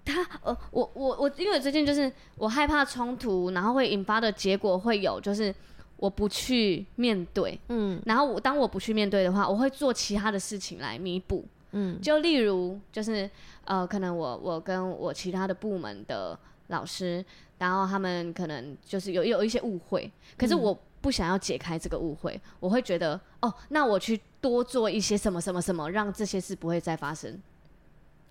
[0.06, 5.54] 他呃，我我我，因为最近就是我害怕冲突，然后会引发的结果会有，就是
[5.98, 13.30] 我不去面对，嗯，然后我当我不去面对的话，我会做其他的事情来弥补，嗯，就例如就是
[13.66, 17.24] 呃，可能我我跟我其他的部门的老师，
[17.60, 27.40] 然后他们可能就是有有一些误会，可是我不想要解开这个误会，我会觉得哦，那我去多做一些什么什么什么，让这些事不会再发生。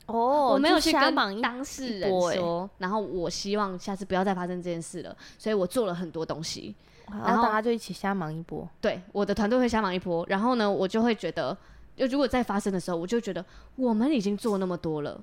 [0.09, 6.75] 哦，oh, 我没有去跟当事人说，然后我希望下次不要再发生这件事了，所以我做了很多东西，
[7.11, 8.67] 然后大家就一起瞎忙一波。
[8.81, 11.55] 对，我的团队会瞎忙一波，然后呢，我就会觉得，
[11.95, 13.45] 就如果再发生的时候，我就觉得
[13.77, 15.21] 我们已经做那么多了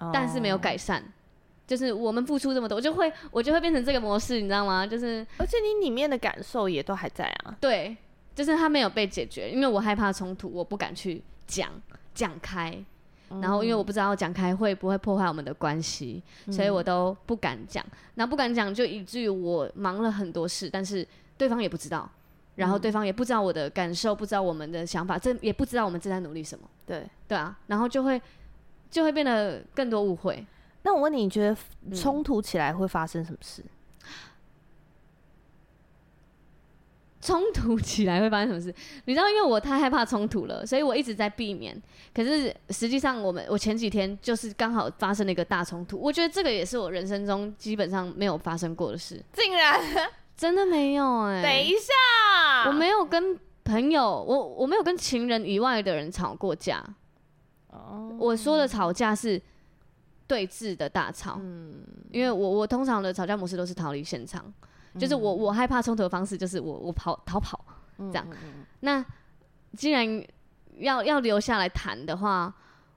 [0.00, 0.10] ，oh.
[0.12, 1.02] 但是没有改善，
[1.66, 4.86] 就是我们付出这么多，我就会我就会变成这个模式，你知道吗？
[4.86, 7.56] 就是而且你里面的感受也都还在啊。
[7.58, 7.96] 对，
[8.34, 11.70] 就是他没有被解决，因为我害怕冲突，我不敢去讲
[12.12, 12.84] 讲开。
[13.40, 17.84] 然后，因为我不知道讲开会不会破坏我们的关系，嗯、所以我都不敢讲。
[18.14, 22.10] 那不敢讲，就以至于我忙了很多事，但是对方也不知道，
[22.56, 26.68] 然后对方也不知道我的感受，不知道我们的想法，这也不知道我们正在努力什么。
[26.86, 28.20] 对对啊，然后就会
[28.90, 30.44] 就会变得更多误会。
[30.82, 31.56] 那我问你，你觉得
[31.94, 33.62] 冲突起来会发生什么事？
[33.62, 33.70] 嗯
[37.28, 38.74] 冲突起来会发生什么事？
[39.04, 41.78] 你知道，因为我太害怕冲突了，所以我一直在避免。
[42.14, 46.00] 可是实际上，我们我前几天就是刚好发生了一个大冲突。
[46.00, 49.22] 我觉得这个也是我人生中基本上没有发生过的事。
[49.34, 49.78] 竟然
[50.34, 51.42] 真的没有哎、欸！
[51.42, 56.82] 等一下，我没有跟朋友，我我没有跟情人以外的人吵过架。
[57.68, 59.38] 哦，我说的吵架是
[60.26, 64.50] 对峙的大吵，嗯，因为我我通常的吵架模式都是逃离现场，
[64.96, 67.58] 就是我我害怕冲突的方式就是我我跑逃跑
[67.98, 68.26] 这样。
[68.80, 69.04] 那
[69.76, 70.24] 既然
[70.76, 72.52] 要要留下来谈的话，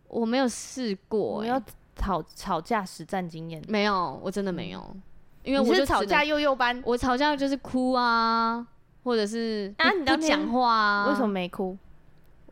[0.07, 1.61] 我没有试过、欸，没有
[1.95, 4.95] 吵吵架实战经验，没有，我真的没有，
[5.43, 8.65] 因为我是吵架幼幼班，我吵架就是哭啊，
[9.03, 11.77] 或者是啊，你不讲话啊，为什么没哭？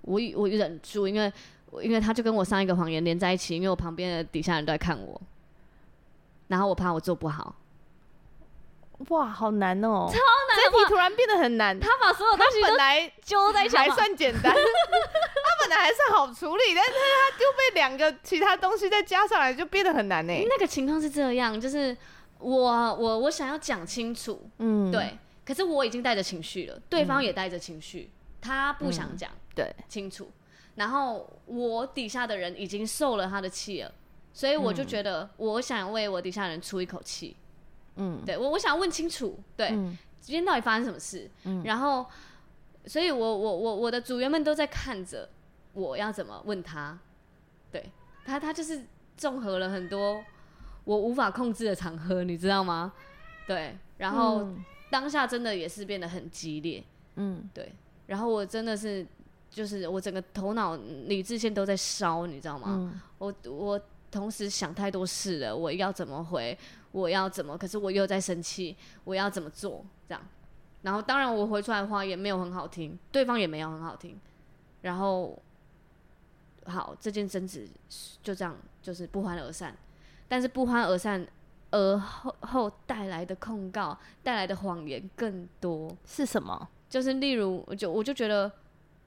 [0.02, 1.32] 我我忍住，因为
[1.82, 5.22] 因为他就跟我上一个谎言连在一起，因为我旁边的底下人都在看我，
[6.48, 7.56] 然后我怕我做不好。
[9.08, 10.12] 哇，好难哦、喔！
[10.12, 11.80] 超难，这题突然变得很难。
[11.80, 14.52] 他把所有东西本来揪在一起，还算简单。
[14.54, 14.60] 他
[15.62, 20.46] 本来还算好处理，但是他就被两个其他东西再加上来，就变得很难呢、欸。
[20.50, 21.96] 那个情况是这样，就是
[22.40, 30.30] 我我我想要讲清楚，嗯，对，可是我已经带着情绪了，对方也带着情绪，嗯、他不想讲，对，清楚。
[30.76, 33.92] 然后我底下的人已经受了他的气了，
[34.34, 37.36] 所以我就觉得我想为我底下的人出一口气。
[37.36, 37.46] 嗯，
[38.26, 41.30] 对我我想问清楚，对，嗯、今天到底发生什么事？
[41.44, 42.06] 嗯，然后，
[42.86, 45.30] 所以我我我我的组员们都在看着
[45.74, 46.98] 我要怎么问他，
[47.72, 47.92] 对
[48.26, 48.86] 他他就是
[49.18, 50.24] 综合了很多
[50.84, 52.94] 我无法控制的场合，你知道吗？
[53.48, 56.84] 对，然后、嗯、当下真的也是变得很激烈，
[57.16, 57.72] 嗯，对，
[58.08, 59.06] 然后我真的是
[59.50, 62.66] 就是我整个头脑理智线都在烧，你知道吗？
[62.70, 63.82] 嗯、我我
[64.12, 66.58] 同时想太多事了，我要怎么回？
[66.92, 67.58] 我要怎么？
[67.58, 69.86] 可是我又在生气，我要怎么做？
[70.08, 70.22] 这样，
[70.82, 74.20] 然后当然我回出来的话也没有很好听，对方也没有很好听，
[74.82, 75.38] 然后，
[76.66, 77.68] 好，这件争执
[78.24, 79.76] 就这样就是不欢而散，
[80.28, 81.28] 但是不欢而散
[81.72, 86.68] 而后后带来的控告带来的谎言更多是什么？
[86.90, 88.52] 就是例如，我就我就觉得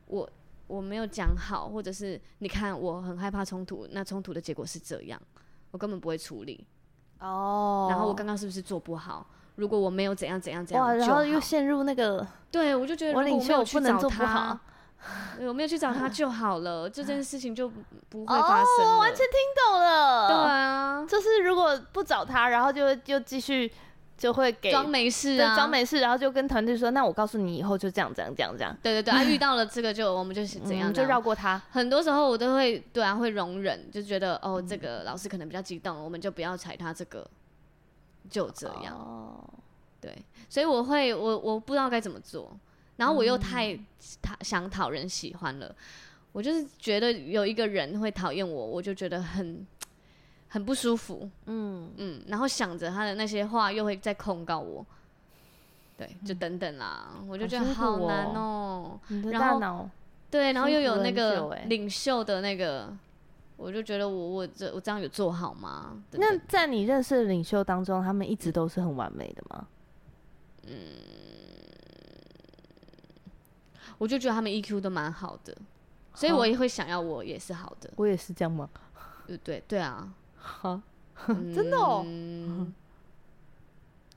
[0.07, 0.31] 我
[0.69, 5.21] 我没有讲好，或者是你看我很害怕冲突，那冲突的结果是这样，
[5.73, 6.65] 我根本不会处理。
[7.23, 9.27] 哦，然后我刚刚是不是做不好？
[9.57, 14.59] 如果我没有怎样怎样怎样，哇，然后又陷入那个，对我就觉得我领袖不能做不好，
[15.41, 17.71] 我没有去找他就好了， 这件事情就
[18.09, 18.87] 不会发生。
[18.87, 23.73] 我完全听懂了，对啊，就是如果不找他，然后就就继续。
[24.23, 31.61] 就会给装没事啊，装没事，然后就跟团队说：“那我告诉你，以后就这样，这样，这样，这样。”对对对，啊， 遇到了这个就我们就是怎样，就绕过他。
[31.73, 37.29] 很多时候我都会对啊，会容忍，就觉得哦，这个老师可能比较激动，我们就不要踩他这个，
[38.31, 39.45] 就这样。
[40.01, 40.17] 对，
[40.49, 42.57] 所以我会我我不知道该怎么做，
[42.99, 43.77] 然后我又太
[44.23, 45.75] 讨想讨人喜欢了，
[46.31, 49.67] 我就是觉得有一个人会讨厌我，我就觉得很。
[50.53, 54.85] 很不舒服，嗯嗯，然后想着他的那些话，又会再控告我，
[55.97, 59.01] 对，就等等啦，嗯、我就觉得好难哦、喔。
[59.09, 59.89] 你的大脑，
[60.31, 62.95] 对，然后又有那个领袖的那个，
[63.57, 65.97] 我就觉得我我这我这样有做好吗？
[66.11, 69.67] 等等那在你认识的领袖当中，他们一直都是很完美的吗？
[70.67, 70.77] 嗯，
[73.97, 75.57] 我就觉得他们 EQ 都蛮好的，
[76.13, 77.91] 所以我也会想要我也是好的。
[77.97, 78.69] 我也是这样吗？
[79.27, 80.13] 对对对啊。
[80.43, 80.83] 哈，
[81.55, 82.05] 真的哦，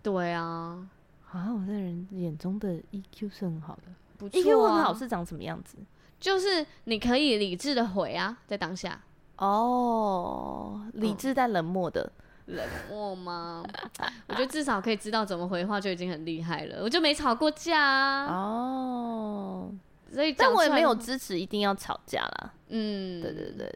[0.01, 0.87] 对啊，
[1.31, 3.83] 啊，我在人眼中的 EQ 是很好的，
[4.17, 5.77] 不错，EQ 很好是长什么样子？
[6.19, 8.99] 就是你可以理智的回啊，在当下。
[9.37, 12.11] 哦，理智但冷漠的，
[12.47, 13.63] 冷漠吗？
[14.27, 16.81] 我觉得至少可以知道怎么回话就已经很厉害了。
[16.81, 18.33] 我就没吵过架啊。
[18.33, 19.71] 哦，
[20.11, 22.53] 所以但我也没有支持一定要吵架啦。
[22.69, 23.75] 嗯，对对对。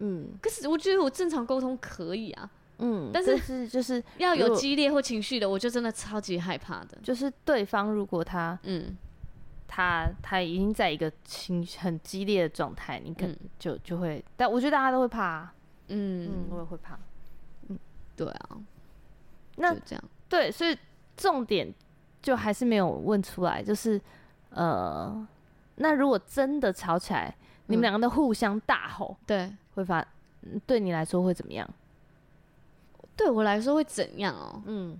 [0.00, 6.96] 嗯，可是我觉得我正常沟通可以啊，嗯，但是就是要有激烈或情绪的，我就真的超级害怕的。
[7.02, 8.96] 就是对方如果他，嗯，
[9.66, 15.54] 他他已经在一个情很激烈的状态，你可能就就会，但我觉得大家都会怕啊，
[15.88, 16.26] 嗯。
[16.30, 16.98] 嗯，我也会怕，
[17.68, 17.78] 嗯，
[18.14, 18.50] 对啊，
[19.56, 20.04] 那这样。
[20.28, 20.78] 对，所以
[21.16, 21.74] 重点
[22.22, 24.00] 就还是没有问出来，就是
[24.50, 25.26] 呃，
[25.76, 27.34] 那如果真的吵起来，
[27.66, 29.52] 你们两个都互相大吼，对。
[29.78, 30.06] 会发，
[30.66, 31.68] 对你来说会怎么样？
[33.16, 34.62] 对我来说会怎样哦？
[34.66, 34.98] 嗯，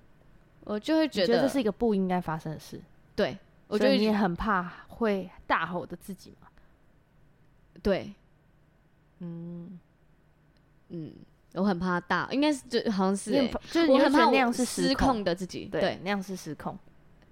[0.64, 2.80] 我就会觉得，这是一个不应该发生的事。
[3.14, 3.36] 对，
[3.68, 6.48] 我觉得你很怕会大吼的自己嘛。
[7.82, 8.12] 对，
[9.20, 9.78] 嗯
[10.88, 11.12] 嗯，
[11.54, 15.66] 我很怕大，应该是就好像是、欸，就是我很怕那样是失控的自己。
[15.66, 16.76] 对，对，那样是失控。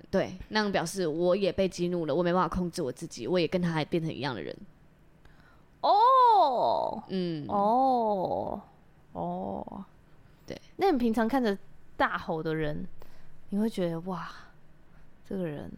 [0.09, 4.57] 对，那样表示我也被激怒了，我没办法控制我自己，我也跟他还变成一样的人。
[5.81, 5.93] 哦，
[7.09, 8.61] 嗯，哦，
[9.13, 9.85] 哦，
[10.47, 11.57] 对，那你平常看着
[11.97, 12.87] 大吼的人，
[13.51, 14.29] 你会觉得哇，
[15.29, 15.71] 这个人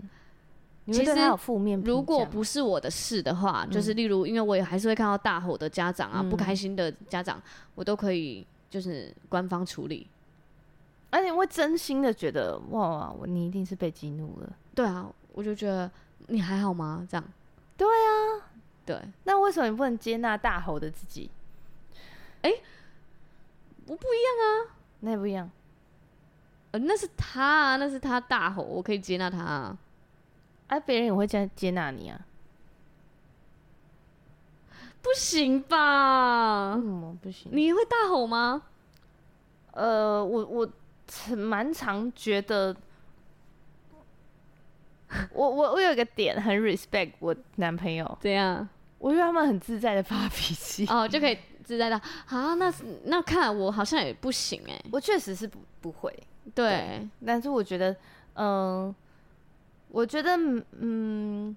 [0.85, 1.81] 你会对他有负面？
[1.83, 7.41] 如果不是我的事的话，嗯、就是例如，因为我也还是会看到大吼的家长啊，嗯、不开心的家长，
[7.75, 10.07] 我都可以就是官方处理。
[11.11, 14.53] 而且我会真心的觉得，哇，我你一定是被激怒了。
[14.75, 15.91] 对啊，我就觉得
[16.27, 17.07] 你还好吗？
[17.11, 17.25] 这样。
[17.77, 18.48] 对啊，
[18.89, 18.99] 对。
[19.25, 21.31] 那为什么你不能接纳大吼的自己？
[22.41, 22.63] 哎、欸，
[23.87, 24.75] 我不一样啊。
[25.01, 25.51] 那也不一样。
[26.71, 29.77] 呃，那是他啊，那是他大吼，我可以接纳他啊。
[30.69, 32.19] 哎、啊，别人也会接接纳你啊？
[35.03, 36.73] 不行吧？
[36.77, 37.51] 什么，不行。
[37.53, 38.63] 你会大吼吗？
[39.73, 40.73] 呃，我我
[41.37, 42.75] 蛮常觉得，
[45.33, 48.19] 我我我有一个点很 respect 我男朋友。
[48.23, 48.67] 怎样？
[48.99, 50.87] 我觉得他们很自在的发脾气。
[50.91, 51.97] 哦，就可以自在的。
[52.27, 52.73] 啊，那
[53.05, 54.81] 那看我好像也不行哎。
[54.91, 56.13] 我确实是不不会。
[56.55, 57.93] 对，对，但是我觉得，
[58.35, 58.95] 嗯、呃，
[59.89, 60.37] 我觉得，
[60.73, 61.55] 嗯，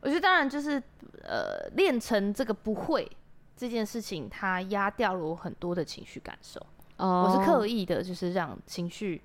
[0.00, 0.82] 我觉得当然就是，
[1.24, 3.10] 呃，练成这个不会
[3.56, 6.64] 这件事情，它压掉了我很多的情绪感受。
[6.98, 9.20] 哦，我是刻意的，就是让情绪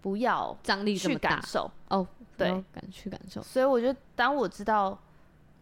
[0.00, 1.68] 不要张力去感受。
[1.88, 2.06] 哦，
[2.36, 3.42] 对，感去感受。
[3.42, 4.96] 所以我觉得，当我知道，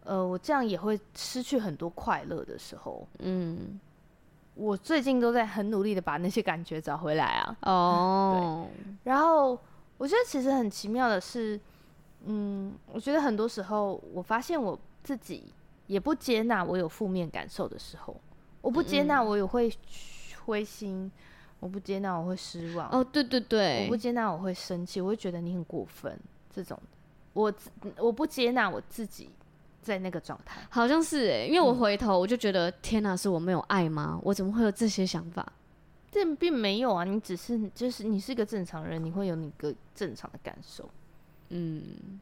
[0.05, 3.79] 呃，我这样也会失去很多快乐的时候，嗯。
[4.57, 7.57] 我最近都在很努力的把那些感觉找回来啊。
[7.69, 8.95] 哦，对。
[9.03, 9.59] 然后
[9.97, 11.59] 我觉得其实很奇妙的是，
[12.23, 15.43] 嗯，我觉得很多时候我发现我自己
[15.87, 18.15] 也不接纳我有负面感受的时候，
[18.61, 19.69] 我不接纳我也会
[20.45, 21.11] 灰心，
[21.59, 22.89] 我不接纳我会失望。
[22.91, 26.17] 哦，对对对，我不接纳我会生气，我会觉得你很过分。
[26.49, 26.79] 这种，
[27.33, 27.53] 我
[27.97, 29.29] 我不接纳我自己。
[29.85, 34.19] 在那个状态，好像是哎、欸，因为我回头我就觉得，嗯、天哪，是我没有爱吗？
[34.23, 35.45] 我怎么会有这些想法？
[36.11, 40.89] 这并没有啊，你只是就是你是一个正常人，你会有你个正常的感受。
[41.49, 42.19] 嗯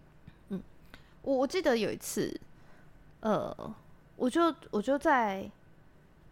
[0.50, 0.62] 嗯，
[1.22, 2.38] 我我记得有一次，
[3.22, 3.56] 呃，
[4.18, 5.50] 我就我就在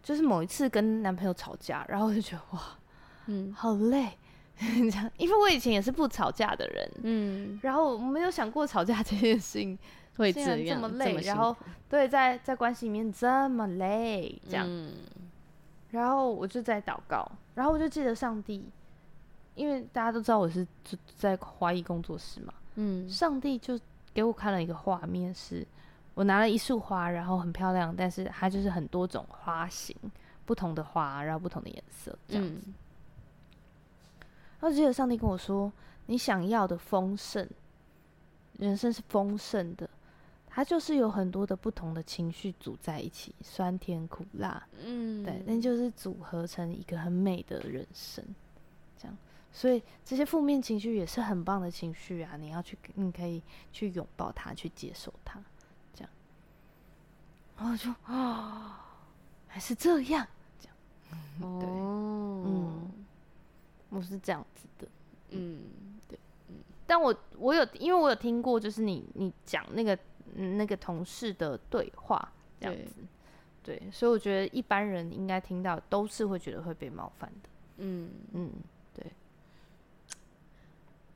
[0.02, 2.60] 就是某一次跟男朋友吵架，然后我就觉得哇，
[3.26, 4.10] 嗯，好累，
[5.16, 9.78] 因为我以前也是不吵架的人，嗯，然后我没有想过吵架这件事情。
[10.16, 11.56] 会这样这么累，然后
[11.88, 14.92] 对，在在关系里面这么累，这样，嗯、
[15.90, 18.64] 然后我就在祷告，然后我就记得上帝，
[19.54, 23.78] 因为大家都知道我是就在华裔工作室嘛，嗯，上帝就
[24.12, 25.66] 给我看了一个画面，是
[26.14, 29.96] 我拿了一束花，然后很漂亮，但是它就是很多种花型，
[30.44, 32.62] 不同的花，然后不同的颜色，这样子。
[32.66, 32.74] 嗯、
[34.60, 35.72] 然后记得上帝跟我说
[36.04, 37.48] ：“你想要的丰盛，
[38.58, 39.88] 人生是丰盛的。”
[40.54, 48.22] 它就是有很多的不同的情绪组在一起，酸甜苦辣，嗯，对，那就是组合成一个很美的人生，
[48.98, 49.16] 这样。
[49.50, 53.42] 所以这些负面情绪也是很棒的情绪啊，你要去，你可以
[53.72, 55.40] 去拥抱它，去接受它，
[55.94, 56.10] 这样。
[57.56, 58.84] 然后就啊，
[59.48, 60.26] 还是这样，
[60.60, 62.90] 这样，对，哦、嗯，
[63.88, 64.86] 我是这样子的，
[65.30, 65.62] 嗯，
[66.06, 66.56] 对，嗯。
[66.86, 69.98] 但我我有，因为我有听过，就是你你讲那个。
[70.34, 72.94] 嗯，那个同事的对话这样子，
[73.62, 77.48] 对，对，所以我觉得一般人应该听到都是会觉得会被冒犯的。
[77.78, 78.50] 嗯嗯，
[78.94, 79.06] 对，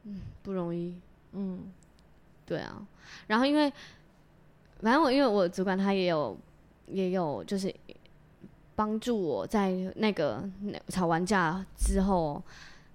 [0.05, 0.95] 嗯，不容易。
[1.33, 1.73] 嗯，
[2.45, 2.87] 对啊。
[3.27, 3.71] 然后因为，
[4.81, 6.37] 反正我因为我主管他也有
[6.87, 7.75] 也有就是
[8.75, 10.49] 帮助我在那个
[10.89, 12.43] 吵完架之后，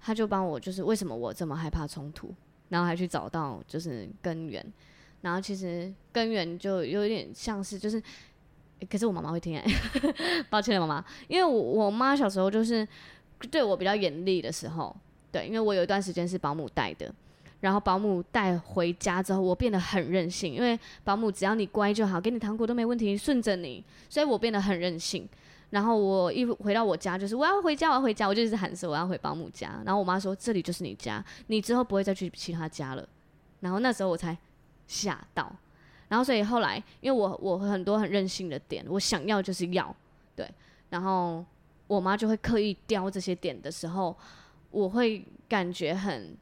[0.00, 2.34] 他就帮我就是为什么我这么害怕冲突，
[2.68, 4.64] 然后还去找到就是根源。
[5.22, 8.02] 然后其实根源就有点像是就是，
[8.90, 9.64] 可是我妈妈会听哎，
[10.50, 12.86] 抱歉了妈妈，因为我我妈小时候就是
[13.50, 14.94] 对我比较严厉的时候，
[15.30, 17.14] 对，因为我有一段时间是保姆带的，
[17.60, 25.28] 然后保姆带回家之后，我变得很任性，因为保姆只要你乖就好，给你糖果都没问题，顺着你，所以我变得很任性。
[25.70, 29.80] 然后我一回到我家就是我要回家，我要回家，我就一直喊说我要回保姆家。
[29.86, 33.08] 然后我妈说这里就是你家，你之后不会再去其他家了。
[33.60, 34.36] 然后那时候我才。
[34.92, 35.50] 吓到，
[36.08, 39.96] 然后所以后来，因为我我很多很任性的点，我想要就是要，
[40.36, 40.46] 对，
[40.90, 41.42] 然后
[41.86, 44.14] 我妈就会刻意刁这些点的时候，
[44.70, 46.36] 我会感觉很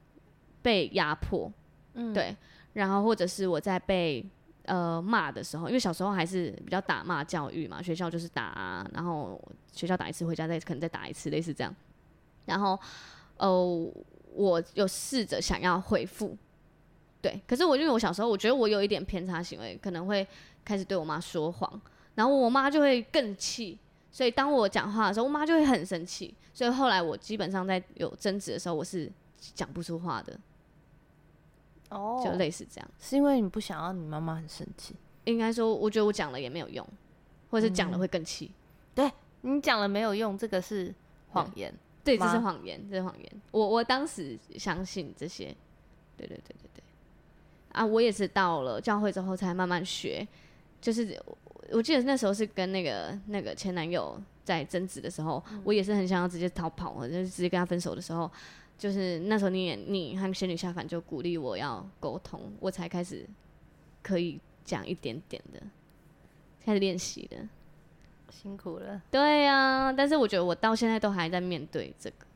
[0.63, 1.49] 被压迫，
[1.95, 2.37] 嗯，对，
[2.73, 4.27] 然后或者是我在被
[4.65, 9.41] 呃骂的时候，因为小时候还是比较打骂教育嘛，学校就是打啊，然后
[9.71, 11.73] 学校打一次，回家再可能再打一次，类似这样，
[12.47, 12.77] 然后
[13.37, 13.49] 呃，
[14.35, 16.37] 我有试着想要回复。
[17.23, 20.27] 对，可是我因为我小时候，我觉得我有一点偏差行为，可能会
[20.65, 21.81] 开始对我妈说谎，
[22.15, 23.79] 然后我妈就会更气，
[24.11, 30.39] 所以当我讲话的时候，我妈就会很生气，所以后来我基本上在有争执的时候，我是讲不出话的。
[31.91, 32.91] 哦，就类似这样。
[32.99, 34.95] 是因为你不想要你妈妈很生气？
[35.25, 36.87] 应该说，我觉得我讲了也没有用，
[37.51, 38.47] 或者是讲了会更气。
[38.47, 38.55] 嗯、
[38.95, 39.13] 对
[39.43, 40.95] 你讲了没有用，这个是
[41.31, 41.75] 谎言。
[42.03, 43.43] 对，这是谎言，这是谎言。
[43.51, 45.55] 我我当时相信这些。
[46.17, 46.80] 对对对对对。
[47.81, 50.27] 啊，我也是到了教会之后才慢慢学，
[50.83, 51.39] 就是我，
[51.71, 58.31] 我记得那时候是跟那个那个前男友在争执的时候，嗯、我也是很想要直接逃跑，就是直接跟他分手的时候，
[58.77, 63.27] 就是那时候你也你和仙女下凡就鼓励我要沟通，我才开始
[64.03, 65.63] 可以讲一点点的，
[66.63, 67.49] 开始练习的，
[68.31, 69.01] 辛苦了。
[69.11, 72.27] 对呀、啊，但是我觉得我到现在都还在面对这个，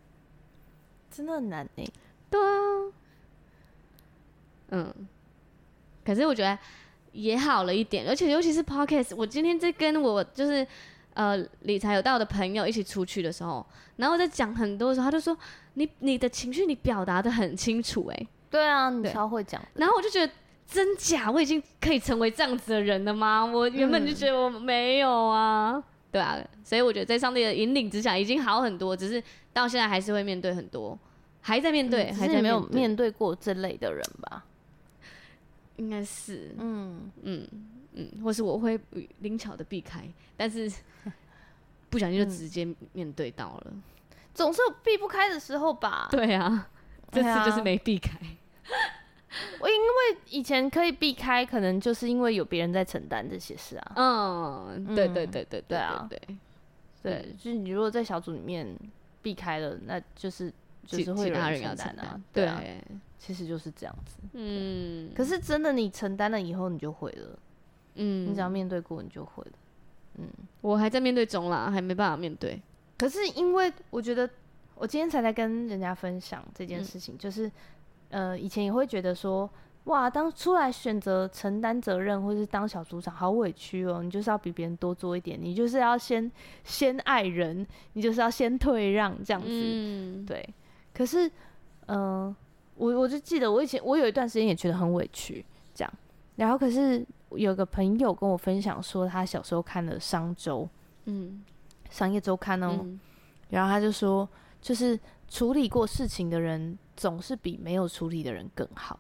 [1.10, 1.86] 真的很难诶。
[2.30, 2.92] 对啊，
[4.68, 5.08] 嗯。
[6.04, 6.58] 可是我觉得
[7.12, 10.66] 也好了一点，而且尤其是 Podcast，我今天在跟我就是
[11.14, 13.64] 呃理财有道的朋友一起出去的时候，
[13.96, 15.36] 然后在讲很多的时候，他就说
[15.74, 19.60] 你你的情绪你表达的很清楚，哎，对啊，你超会讲。
[19.74, 20.32] 然后我就觉得
[20.66, 23.44] 真假，我已经可以成为这样子的人了吗？
[23.44, 30.98] 我原本就觉得我没有啊，嗯、对啊，所以我觉得在上帝的引领之下已经好很多，只是到现在还是会面对很多，
[31.40, 34.44] 还在面对，还是没有面对过这类的人吧。
[35.76, 37.48] 应该是，嗯嗯
[37.94, 38.78] 嗯，或是我会
[39.18, 40.70] 灵巧的避开，但是
[41.90, 43.82] 不小心就直接面对到了，嗯、
[44.34, 46.08] 总是有避不开的时候吧？
[46.10, 46.68] 对啊，
[47.12, 48.18] 这次就是没避开。
[49.58, 53.92] 我因为以前可以避开，可能就是因为有别人在承担这些事啊。
[53.96, 56.20] 嗯，对对对对对啊，对
[57.02, 58.76] 对，就是你如果在小组里面
[59.22, 60.52] 避开了，那就是
[60.86, 62.62] 就是会有人承担啊，对啊。
[63.18, 65.10] 其实就是这样子，嗯。
[65.14, 67.38] 可是真的，你承担了以后，你就会了，
[67.94, 68.28] 嗯。
[68.28, 69.52] 你只要面对过，你就会了，
[70.18, 70.28] 嗯。
[70.60, 72.60] 我还在面对中啦，还没办法面对。
[72.98, 74.28] 可是因为我觉得，
[74.74, 77.50] 我今天才在跟人家分享这件事情，嗯、就是，
[78.10, 79.48] 呃，以前也会觉得说，
[79.84, 84.02] 哇，当出来选择承担责任，或是当小组长，好委屈哦。
[84.02, 86.30] 你就是要比别人多做一点，你就是要先
[86.62, 90.26] 先爱人，你就是要先退让这样子，嗯。
[90.26, 90.46] 对。
[90.94, 91.28] 可是，
[91.86, 92.36] 嗯、呃。
[92.76, 95.94] 我我就记得我以前我有一段时间也觉得很委屈，这样，
[96.34, 100.68] 然后可是有个朋友跟我分享说，他小时候看了商周，
[101.04, 101.44] 嗯，
[101.88, 102.98] 商业周刊哦，嗯、
[103.50, 104.28] 然后他就说，
[104.60, 108.98] 就是处理过事情的人总是比没有处理的人更好，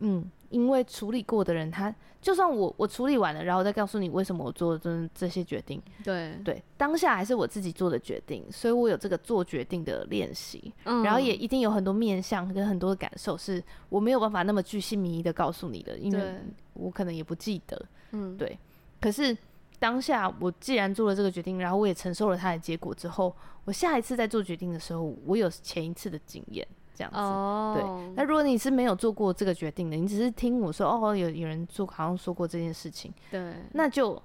[0.00, 0.28] 嗯。
[0.50, 6.34] 因为处理过的人，他就算我我处理完了，然后再告诉你为什么我做这这些决定，对。
[6.44, 16.34] 对，当下还是我自己做的决定，所以我有这个做决定的练习，嗯，然后也一定有很多面向跟很多的感受是我没有办法那么具细靡遗的告诉你的，因为
[16.74, 17.80] 我可能也不记得，
[18.12, 18.58] 嗯，对。
[19.00, 19.36] 可是
[19.78, 23.34] 当下我既然做了这个决定，然后我也承受了它的结果之后，
[23.64, 26.66] 我下一次再做决定的时候，我有前一次的经验。
[26.98, 27.76] 这样子，oh.
[27.76, 28.14] 对。
[28.16, 34.20] 那如果你是没有做过这个决定的，你只是听我说，哦，有有人做，好像说过这件事情，对，那就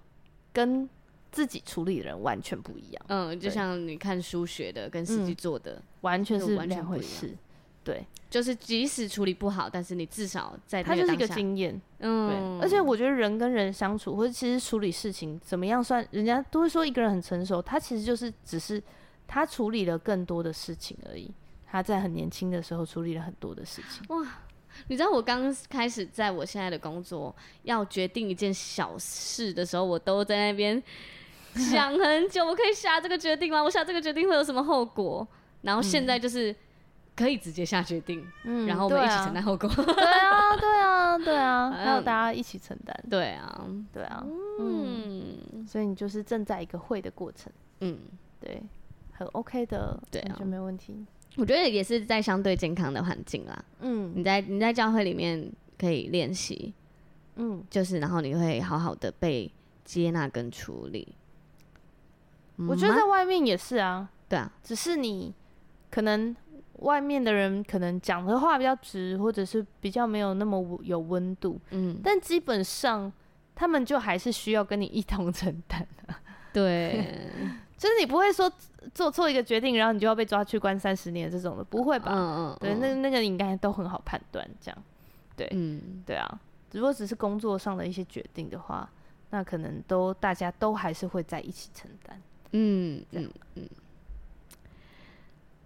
[0.52, 0.90] 跟
[1.32, 3.06] 自己处理的人完全不一样。
[3.10, 7.38] 嗯，就像你看书学的，跟实际做的、嗯、完全是两回事。
[7.84, 11.80] 对，就是即使处理不好，但是你至少在它就是一个经验。
[12.00, 12.66] 嗯，对。
[12.66, 18.82] 而且我觉得人跟人相处，或者其实处理事情怎么样算，人家都会说一个人很成熟，他其实就是只是
[19.28, 21.30] 他处理了更多的事情而已。
[21.74, 24.06] 他在很年轻的时候处理了很多的事情。
[24.16, 24.24] 哇，
[24.90, 30.82] 你知道我刚开始在我现在的工作要决定一件小事的时候，我都在那边
[31.58, 33.64] 想很久，我可以下这个决定吗？
[33.64, 35.28] 我下这个决定会有什么后果？
[35.64, 36.56] 然后现在就是
[37.16, 39.68] 可以直接下决定，嗯，然后我们一起承担后果。
[39.74, 42.96] 对啊，对啊，对啊， 还有大家一起承担。
[43.10, 44.24] 对啊，对啊，
[44.60, 47.98] 嗯，所以你就是正在一个会的过程，嗯，
[48.40, 48.62] 对，
[49.12, 51.04] 很 OK 的，对啊，就没问题。
[51.36, 53.66] 我觉得也是在相对健康的环境啦。
[53.80, 56.74] 嗯，你在你在教会里面可以练习，
[57.38, 59.52] 嗯，就是然后你会好好的被
[59.84, 61.08] 接纳跟处理。
[62.58, 65.34] 我觉得在外面也是啊，对啊，只是你
[65.90, 66.36] 可能
[66.80, 73.12] 外面的人可能讲的话比较直，或者是比较没有那么有温度，嗯，但基本上
[73.56, 76.14] 他们就还是需要跟你一同承担的，
[76.54, 77.10] 对。
[77.84, 78.50] 就是你不会说
[78.94, 82.14] 做错一个决定，然后你就要被抓去关三十年这种的，不会吧？
[82.14, 84.84] 嗯嗯，嗯对，那那个你应该都很好判断，这样，
[85.36, 86.40] 对，嗯，对啊。
[86.72, 88.90] 如果只是工作上的一些决定的话，
[89.32, 92.22] 那可能都大家都还是会在一起承担，
[92.54, 93.68] 嗯，这样，嗯。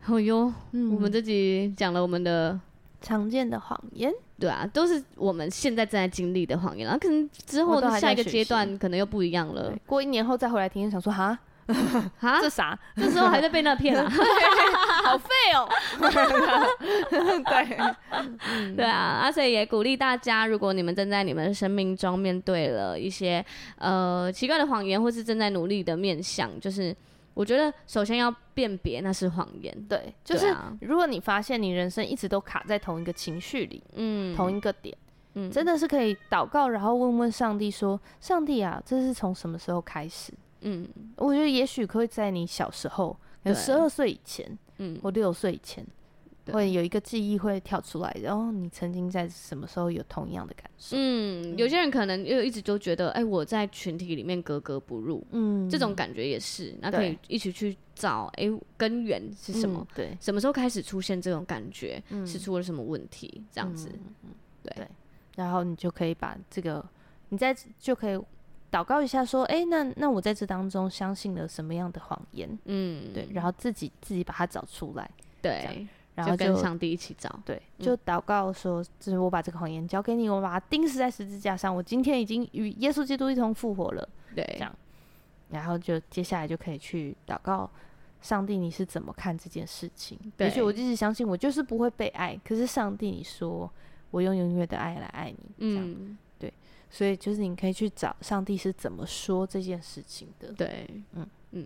[0.02, 2.60] 好哟，嗯，我们这集讲了我们的
[3.00, 9.78] 常见的谎言，对啊，都是我们现在正在经历的谎言，然后可能之后的下一个阶段可能又不一样了。
[9.86, 11.38] 过一年后再回来听，想说哈。
[12.22, 12.78] 啊，这啥？
[12.96, 14.10] 这时候还在被那骗啊？
[15.04, 15.68] 好废哦。
[17.46, 23.44] 对，对啊，而且也鼓励大家，如果你们正在你们的生命中面对了一些
[23.78, 26.96] 呃奇怪的谎言，或是正在努力的面向，就是
[27.34, 29.74] 我觉得首先要辨别那是谎言。
[29.88, 34.96] 对，就是如果你发现你人生一直都卡在同一个情绪里，嗯，同一个点。
[35.40, 40.88] 嗯，真的是可以祷告，然后问问上帝说：“上帝啊，这是从什么时候开始？”嗯，
[41.18, 45.86] 我觉得也许可以在你小时候，有十二岁以前，嗯，或六岁以前，
[46.52, 50.96] 会有一个记忆会跳出来，然后你曾经在什么时候有同样的感受？
[50.98, 58.46] 嗯，有些人可能又一直都觉得，哎，我在群体里面格格不入，嗯，这种感觉也是，那可以一起去找，哎，
[58.78, 59.86] 根源是什么？
[59.94, 62.02] 对，什么时候开始出现这种感觉？
[62.10, 63.44] 嗯是出了什么问题？
[63.52, 63.90] 这样子，
[64.64, 64.88] 对。
[65.36, 66.84] 然后你就可以把这个，
[67.30, 68.20] 你在就可以
[68.72, 72.50] 祷告一下，说，哎，那那我在这当中相信了什么样的谎言？
[72.66, 75.10] 嗯，对，然后自己自己把它找出来，
[75.42, 84.76] 对，然后就跟上帝一起找，对，就祷告说，就是我把这个谎言交给你，我把它钉死在十字架上，我今天已经与耶稣基督一同复活了，对，这样，
[85.50, 87.70] 然后就接下来就可以去祷告
[88.22, 90.20] 上帝，你是怎么看这件事情？
[90.38, 93.72] 也许，我一直相信我就是不会被爱，可是上帝你说。
[94.10, 96.27] 我用永远的爱来爱你，这样、嗯、对，
[96.90, 101.66] 所以就是你可以去找上帝是怎么说这件事情的，对，嗯嗯，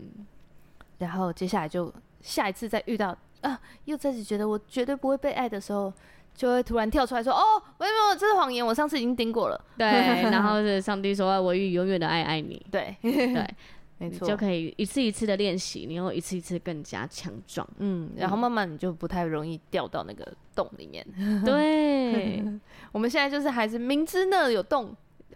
[0.99, 5.91] 然后接下来就下一次再遇到啊，又再次觉得我绝对不会被爱的时候，
[6.35, 9.87] 就会突然跳出来说：“哦，没有没有，这是谎言，我上次已经钉过了。”对，
[10.31, 13.45] 然后 是上帝说：“我以永远的爱爱你。”对对。
[14.01, 21.05] 没错，就可以一次一次的练习，你会一次一次更加强壮，嗯，然后慢慢你就不太容易掉到那个洞里面。
[21.45, 22.43] 对，
[22.91, 24.91] 我们现在就是还是明知那有洞，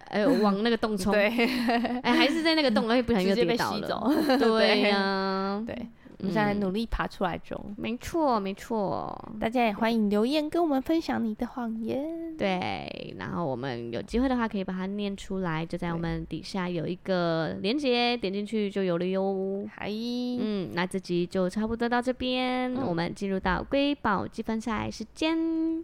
[0.09, 1.27] 哎，往那个洞冲，对，
[2.01, 4.37] 哎，还是在那个洞， 而且不小心又跌倒了。
[4.37, 5.75] 对呀，对。
[6.19, 12.35] 我们现在努力爬出来中，没错没错，大家也欢迎留言跟我们分享你的谎言。
[12.37, 19.67] 对，然后我们有机会的话可以把它念出来，就在我们底下有一个链接，点进去就有了哟。
[19.75, 25.83] 嗨，嗯，那这集就差不多到这边，嗯、我们进入到瑰宝积分赛时间。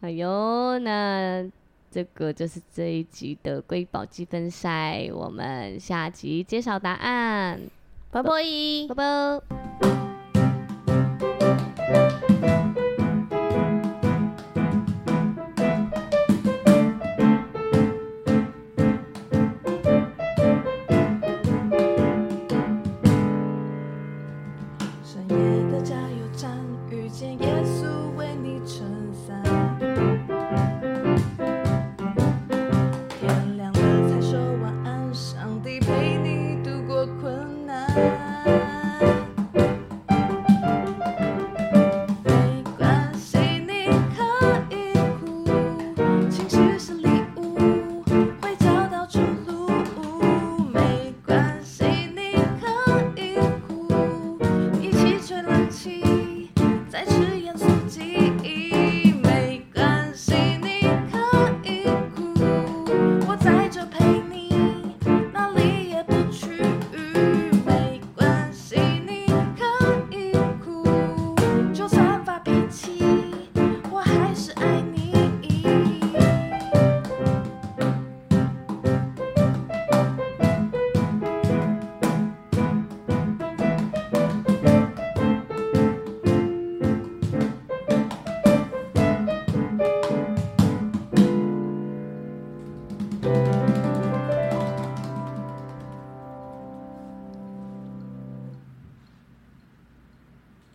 [0.00, 1.50] 哎呦，那。
[1.88, 7.58] 这个就是这一集的瑰宝积分赛，我们下集揭晓答案，
[8.10, 8.30] 拜拜，
[8.88, 9.55] 拜拜。